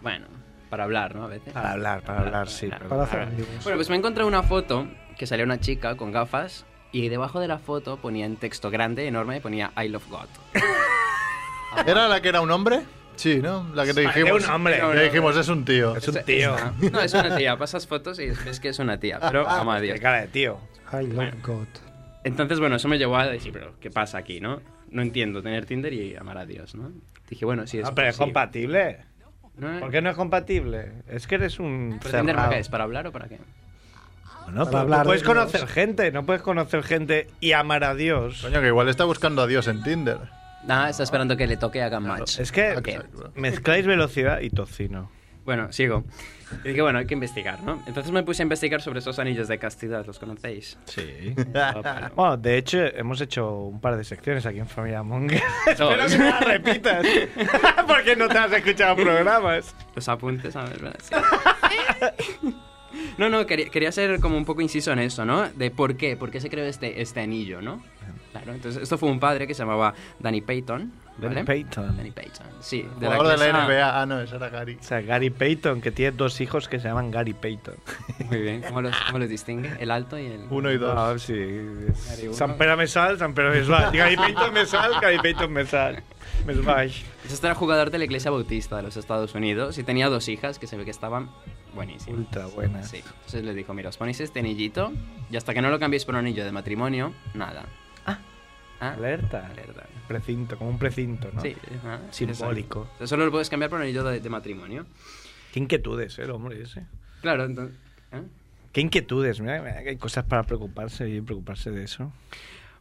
[0.00, 0.26] Bueno,
[0.70, 1.24] para hablar, ¿no?
[1.24, 1.52] A veces.
[1.52, 2.66] Para hablar, para hablar, sí.
[2.66, 2.78] hablar.
[2.80, 2.90] perdón.
[2.90, 3.48] Para hacer amigos.
[3.62, 4.88] Bueno, pues me encontré una foto
[5.18, 9.06] que salía una chica con gafas y debajo de la foto ponía en texto grande,
[9.06, 10.26] enorme, ponía I love God.
[11.86, 12.82] ¿Era la que era un hombre?
[13.16, 13.68] Sí, ¿no?
[13.74, 14.44] La que te dijimos.
[14.44, 14.80] un hombre.
[14.94, 15.94] que dijimos, es un tío.
[15.96, 16.56] Es un tío.
[16.90, 17.56] No, es una tía.
[17.56, 19.94] Pasas fotos y ves que es una tía, pero ama a Dios.
[19.94, 20.58] Qué cara de tío.
[20.92, 21.91] I love God.
[22.24, 24.60] Entonces, bueno, eso me llevó a decir, pero ¿qué pasa aquí, no?
[24.90, 26.92] No entiendo tener Tinder y amar a Dios, ¿no?
[27.28, 28.98] Dije, bueno, sí, es No, pero es compatible.
[29.56, 29.80] ¿No?
[29.80, 30.92] ¿Por qué no es compatible?
[31.08, 32.36] Es que eres un ¿Pero Tinder cerrado.
[32.36, 32.68] para qué es?
[32.68, 33.38] ¿Para hablar o para qué?
[34.44, 35.34] Bueno, Para pero hablar tú puedes Dios.
[35.34, 38.42] conocer gente, no puedes conocer gente y amar a Dios.
[38.42, 40.18] Coño, que igual está buscando a Dios en Tinder.
[40.66, 42.38] Nada, está esperando que le toque y hagan match.
[42.38, 42.88] Es que Ok.
[43.36, 45.10] mezcláis velocidad y tocino.
[45.44, 46.04] Bueno, sigo.
[46.64, 47.82] Y dije, bueno, hay que investigar, ¿no?
[47.86, 50.78] Entonces me puse a investigar sobre esos anillos de castidad, ¿los conocéis?
[50.84, 51.34] Sí.
[51.34, 51.82] Bueno.
[52.14, 55.42] Bueno, de hecho, hemos hecho un par de secciones aquí en Familia Monger.
[55.78, 55.90] No.
[55.96, 57.06] Espero que no las repitas.
[57.86, 59.74] Porque no te has escuchado programas.
[59.94, 60.98] Los apuntes, a ver, ¿verdad?
[61.00, 62.54] Sí.
[63.16, 65.48] No, no, quería, quería ser como un poco inciso en eso, ¿no?
[65.48, 67.82] De por qué, por qué se creó este, este anillo, ¿no?
[68.32, 70.92] Claro, entonces esto fue un padre que se llamaba Danny Payton.
[71.18, 71.34] ¿Vale?
[71.34, 71.96] Danny Payton.
[71.96, 72.88] Danny Payton, sí.
[72.94, 74.00] Jugador de la iglesia- NBA.
[74.02, 74.78] Ah, no, esa era Gary.
[74.80, 77.74] O sea, Gary Payton, que tiene dos hijos que se llaman Gary Payton.
[78.30, 79.70] Muy bien, ¿cómo los, cómo los distingue?
[79.78, 80.46] El alto y el...
[80.50, 80.94] Uno y dos.
[80.96, 81.34] Ah, sí.
[82.08, 82.34] Gary.
[82.34, 83.90] San Pere me sal, San Pere me sal.
[83.96, 86.02] Gary Payton me sal, Gary Payton me sal.
[86.46, 87.02] Me smash.
[87.22, 90.28] Pues Este era jugador de la iglesia bautista de los Estados Unidos y tenía dos
[90.28, 91.30] hijas que se ve que estaban
[91.74, 92.18] buenísimas.
[92.18, 92.82] Ultra buena.
[92.82, 92.98] Sí.
[93.04, 94.92] Entonces le dijo, mira, os ponéis este anillito
[95.30, 97.64] y hasta que no lo cambiéis por un anillo de matrimonio, nada.
[98.82, 98.90] Ah.
[98.90, 98.94] Ah.
[98.94, 99.46] Alerta.
[99.46, 99.86] Alerta.
[100.08, 101.40] Precinto, como un precinto, ¿no?
[101.40, 102.82] Sí, ajá, Simbólico.
[102.82, 103.06] exacto.
[103.06, 104.86] Solo lo puedes cambiar por un anillo de, de matrimonio.
[105.52, 106.86] Qué inquietudes, ¿eh, el hombre ese.
[107.20, 107.76] Claro, entonces...
[108.10, 108.22] ¿eh?
[108.72, 112.12] Qué inquietudes, mira, hay cosas para preocuparse y preocuparse de eso.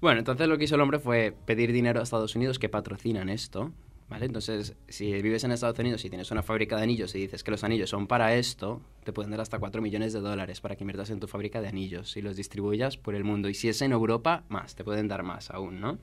[0.01, 3.29] Bueno, entonces lo que hizo el hombre fue pedir dinero a Estados Unidos que patrocinan
[3.29, 3.71] esto,
[4.11, 4.25] ¿vale?
[4.25, 7.49] Entonces, si vives en Estados Unidos y tienes una fábrica de anillos y dices que
[7.49, 10.83] los anillos son para esto, te pueden dar hasta 4 millones de dólares para que
[10.83, 13.47] inviertas en tu fábrica de anillos y los distribuyas por el mundo.
[13.47, 15.97] Y si es en Europa, más, te pueden dar más aún, ¿no?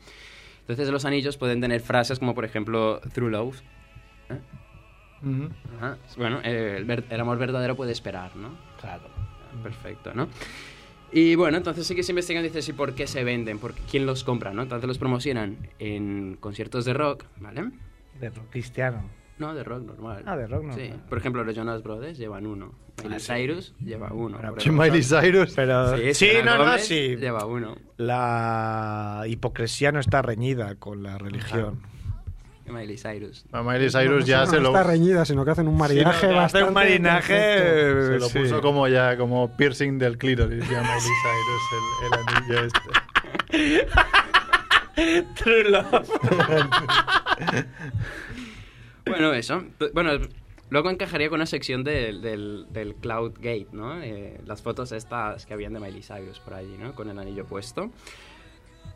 [0.61, 3.61] Entonces los anillos pueden tener frases como, por ejemplo, Through Love.
[4.31, 4.41] ¿eh?
[5.77, 5.99] Ajá.
[6.17, 8.57] Bueno, eh, el, amor verdadero puede esperar, ¿no?
[8.81, 9.05] Claro.
[9.63, 10.29] Perfecto, ¿no?
[11.13, 13.59] Y bueno, entonces sí que se investigan, dices, ¿y por qué se venden?
[13.59, 14.63] ¿Por qué- ¿Quién los compra, no?
[14.63, 17.71] Entonces los promocionan en conciertos de rock, ¿vale?
[18.21, 19.03] De rock cristiano.
[19.39, 20.25] No, de rock normal.
[20.27, 20.77] Ah, de rock normal.
[20.81, 20.93] Sí.
[21.09, 22.75] Por ejemplo, los Jonas Brothers llevan uno.
[23.05, 24.39] Miley Cyrus lleva uno.
[24.39, 24.83] Sí, ejemplo.
[24.85, 25.53] Miley Cyrus.
[25.55, 27.17] Pero Sí, sí, no, no, sí.
[27.17, 27.77] Lleva uno.
[27.97, 31.81] La hipocresía no está reñida con la religión.
[32.67, 33.47] Miley Cyrus.
[33.53, 36.21] A Miley Cyrus ya no, se no lo, está reñida, sino que hacen un maridaje
[36.21, 36.69] Sí, no, que hace bastante.
[36.69, 38.13] un marinaje, perfecto.
[38.13, 38.39] se lo sí.
[38.41, 43.87] puso como ya como piercing del clítoris ya Miley Cyrus el, el anillo este.
[45.37, 46.11] True Love.
[49.07, 49.65] Bueno, eso.
[49.95, 50.13] Bueno,
[50.71, 54.03] luego encajaría con una sección del, del, Cloud Gate, ¿no?
[54.03, 56.95] Eh, las fotos estas que habían de Miley Cyrus por allí, ¿no?
[56.95, 57.91] Con el anillo puesto.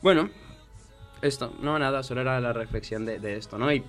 [0.02, 0.30] Bueno,
[1.22, 3.72] esto, no nada, solo era la reflexión de, esto, ¿no?
[3.72, 3.84] Y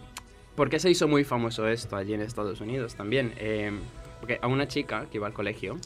[0.55, 3.33] ¿por qué se hizo muy famoso esto allí en Estados Unidos también?
[3.37, 3.71] Eh,
[4.19, 5.77] porque a una chica que iba al colegio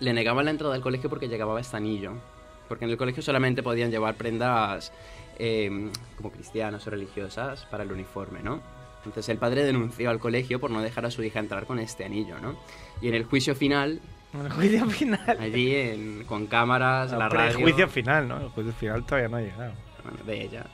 [0.00, 2.14] le negaban la entrada al colegio porque llevaba este anillo.
[2.68, 4.92] Porque en el colegio solamente podían llevar prendas
[5.38, 8.60] eh, como cristianas o religiosas para el uniforme, ¿no?
[8.98, 12.04] Entonces el padre denunció al colegio por no dejar a su hija entrar con este
[12.04, 12.56] anillo, ¿no?
[13.00, 14.00] Y en el juicio final,
[14.32, 15.36] El juicio final.
[15.40, 18.40] allí en- con cámaras, la Pero el radio juicio final, ¿no?
[18.40, 19.72] El juicio final todavía no ha llegado.
[20.04, 20.66] bueno, de ella,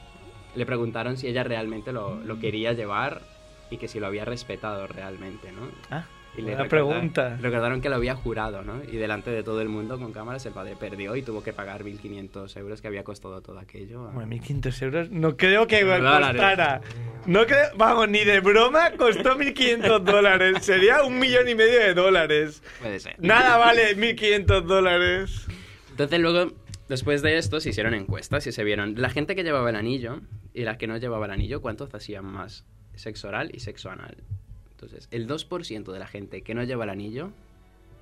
[0.54, 3.22] le preguntaron si ella realmente lo, lo quería llevar
[3.70, 5.62] y que si lo había respetado realmente, ¿no?
[5.90, 6.04] Ah,
[6.38, 7.36] Y le pregunta.
[7.40, 8.80] Recordaron que lo había jurado, ¿no?
[8.84, 11.82] Y delante de todo el mundo con cámaras el padre perdió y tuvo que pagar
[11.84, 14.08] 1.500 euros que había costado todo aquello.
[14.08, 15.10] a- Bueno, 1.500 euros.
[15.10, 16.28] No creo que Dólares.
[16.30, 16.80] costara.
[17.26, 20.58] No creo, vamos, ni de broma costó 1.500 dólares.
[20.64, 22.62] Sería un millón y medio de dólares.
[22.80, 23.16] Puede ser.
[23.18, 25.46] Nada vale 1.500 dólares.
[25.90, 26.52] Entonces luego,
[26.88, 30.20] después de esto, se hicieron encuestas y se vieron la gente que llevaba el anillo
[30.54, 32.64] y la que no llevaba el anillo, ¿cuántos hacían más
[32.94, 34.16] sexo oral y sexo anal?
[34.80, 37.32] Entonces, el 2% de la gente que no lleva el anillo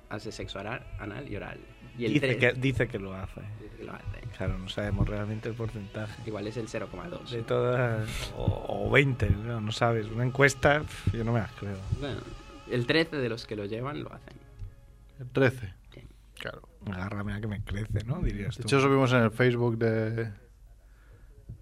[0.09, 1.59] hace sexo oral, anal y oral.
[1.97, 3.41] Y el Dice 3 que, dice que lo hace.
[3.59, 4.05] dice que lo hace.
[4.37, 6.21] Claro, no sabemos realmente el porcentaje.
[6.27, 7.29] Igual es el 0,2.
[7.31, 8.31] De todas.
[8.37, 10.05] O, o 20, no, no sabes.
[10.05, 11.77] Una encuesta, yo no me las creo.
[11.99, 12.19] Bueno,
[12.69, 14.35] el 13 de los que lo llevan lo hacen.
[15.19, 15.73] El 13.
[16.35, 16.61] Claro.
[16.85, 18.21] Agárrame a que me crece, ¿no?
[18.21, 18.67] Dirías De tú.
[18.67, 20.31] hecho, subimos en el Facebook de,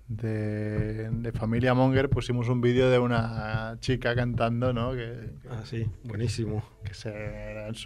[0.08, 4.94] de, de Familia Monger, pusimos un vídeo de una chica cantando, ¿no?
[4.94, 6.64] Que, Ah, sí, buenísimo.
[6.84, 7.12] que se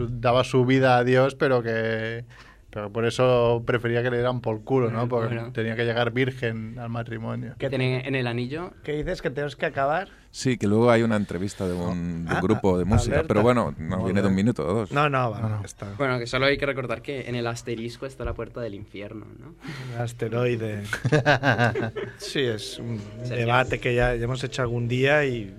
[0.09, 2.25] daba su vida a Dios, pero que
[2.71, 5.07] pero por eso prefería que le dieran por culo, ¿no?
[5.09, 5.51] Porque Bueno.
[5.51, 7.55] tenía que llegar virgen al matrimonio.
[7.57, 9.21] Que tiene en el anillo ¿Qué dices?
[9.21, 10.09] ¿Que tenemos que acabar?
[10.31, 13.27] Sí, que luego hay una entrevista de un, de un Ah, grupo de música, alerta.
[13.27, 14.45] pero bueno, no Muy viene de un bien.
[14.45, 14.91] minuto o dos.
[14.91, 15.87] No, no, está.
[15.97, 19.25] Bueno, que solo hay que recordar que en el asterisco está la puerta del infierno,
[19.39, 19.55] ¿no?
[19.95, 20.83] Un asteroide.
[22.17, 25.53] sí, es un Sería- debate que ya, ya hemos hecho algún día y.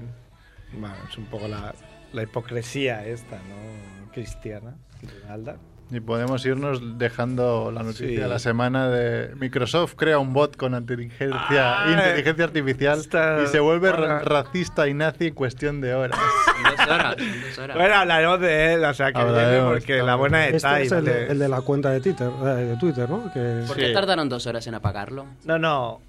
[0.73, 1.75] Bueno, es un poco la,
[2.13, 4.13] la hipocresía esta, ¿no?
[4.13, 4.75] Cristiana.
[5.03, 5.57] de Alda.
[5.93, 8.17] Y podemos irnos dejando la noticia Sí.
[8.17, 13.01] de la semana de Microsoft crea un bot con inteligencia, Ah, inteligencia artificial
[13.45, 16.19] y se vuelve ra- racista y nazi en cuestión de horas.
[16.59, 17.77] En dos horas, en dos horas.
[17.77, 20.99] Bueno, hablaremos de él, o sea, que viene porque la buena de Este es Type,
[20.99, 23.25] el de, el de la cuenta de Twitter, eh, de Twitter ¿no?
[23.33, 23.83] Que, ¿Por Sí.
[23.83, 25.27] qué tardaron dos horas en apagarlo?
[25.45, 26.01] No, no.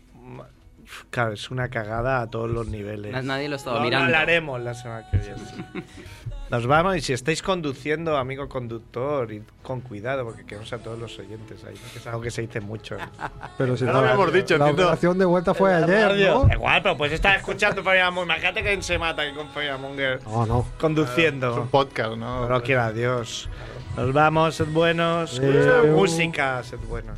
[1.09, 3.13] Claro, es una cagada a todos los niveles.
[3.13, 4.05] Na- nadie lo estaba No, mirando.
[4.07, 5.35] hablaremos la semana que viene.
[6.51, 10.99] Nos vamos y si estáis conduciendo, amigo conductor, y con cuidado porque queremos a todos
[10.99, 12.97] los oyentes ahí, que es algo que se dice mucho.
[13.57, 14.83] pero si la, lo habíamos dicho, la entiendo.
[14.83, 16.49] operación de vuelta fue ayer, ¿no?
[16.51, 18.37] Igual, pero pues estar escuchando Fabia Monger.
[18.37, 20.59] Imagínate que se mata aquí con Fabia Monger No, no.
[20.59, 21.61] Es conduciendo.
[21.61, 22.49] un podcast, ¿no?
[22.49, 23.49] No quiera Dios.
[23.95, 25.41] Nos vamos, sed buenos.
[25.89, 27.17] Música, sed buenos.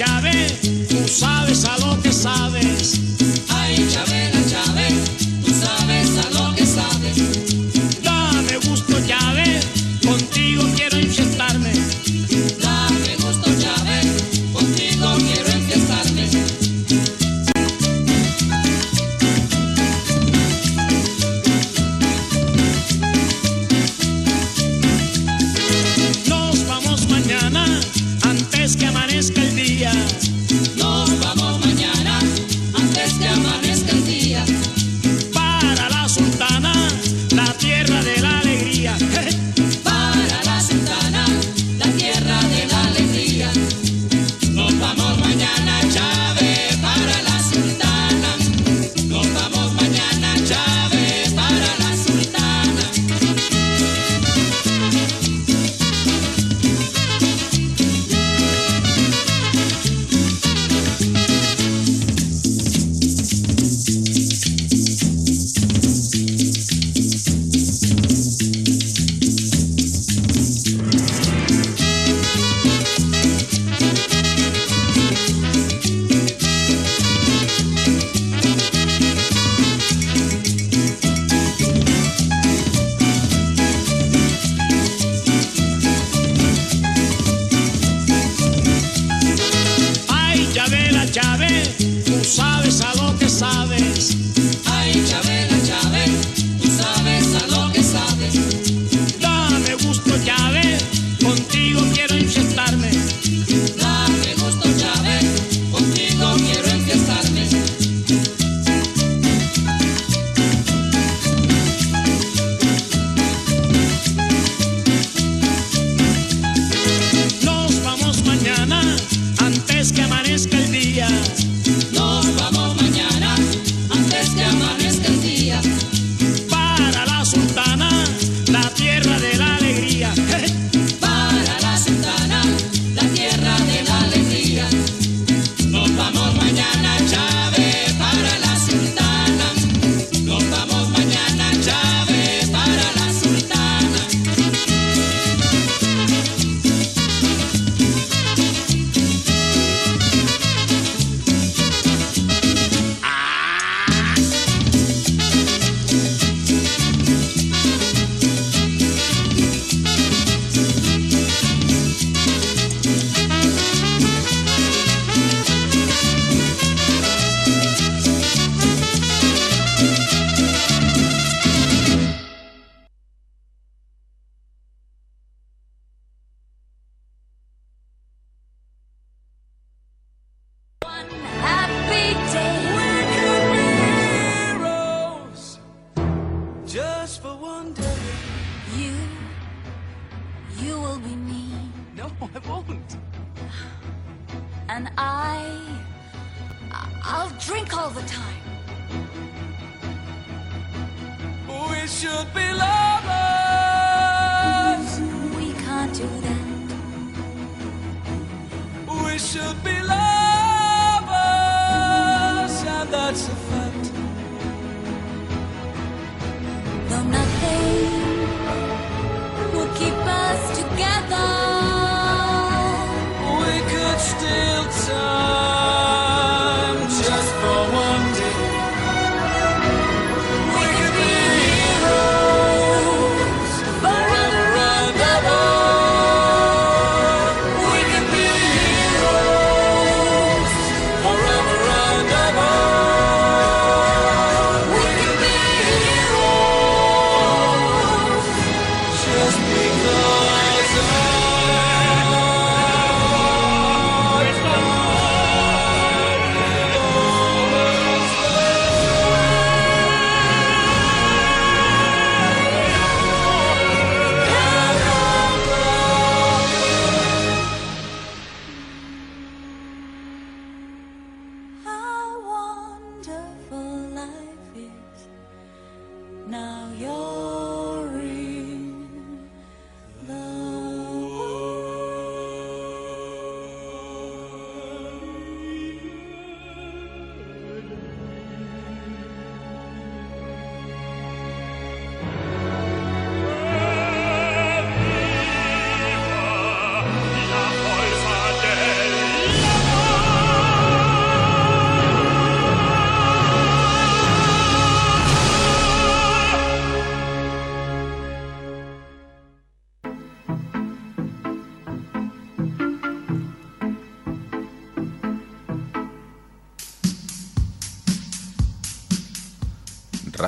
[0.00, 0.69] Chávez,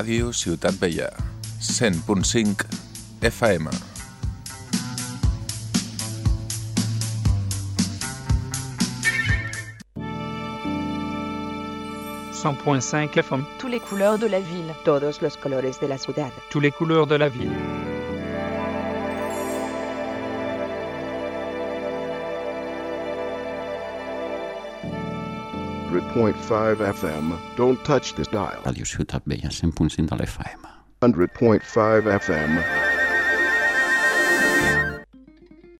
[0.03, 1.13] Ràdio Ciutat Vella,
[1.61, 2.65] 100.5
[3.23, 3.71] FM.
[13.15, 13.45] FM.
[13.61, 14.75] Tous les couleurs de la ville.
[14.85, 16.33] Todos los colores de la ciudad.
[16.51, 17.92] Tous les couleurs de la ville.
[26.13, 27.39] Point five FM.
[27.57, 28.61] Don't touch this dial.
[28.65, 30.67] Ràdio Ciutat Vella, 100.5 de l'FM.
[31.01, 32.82] 100.5 FM.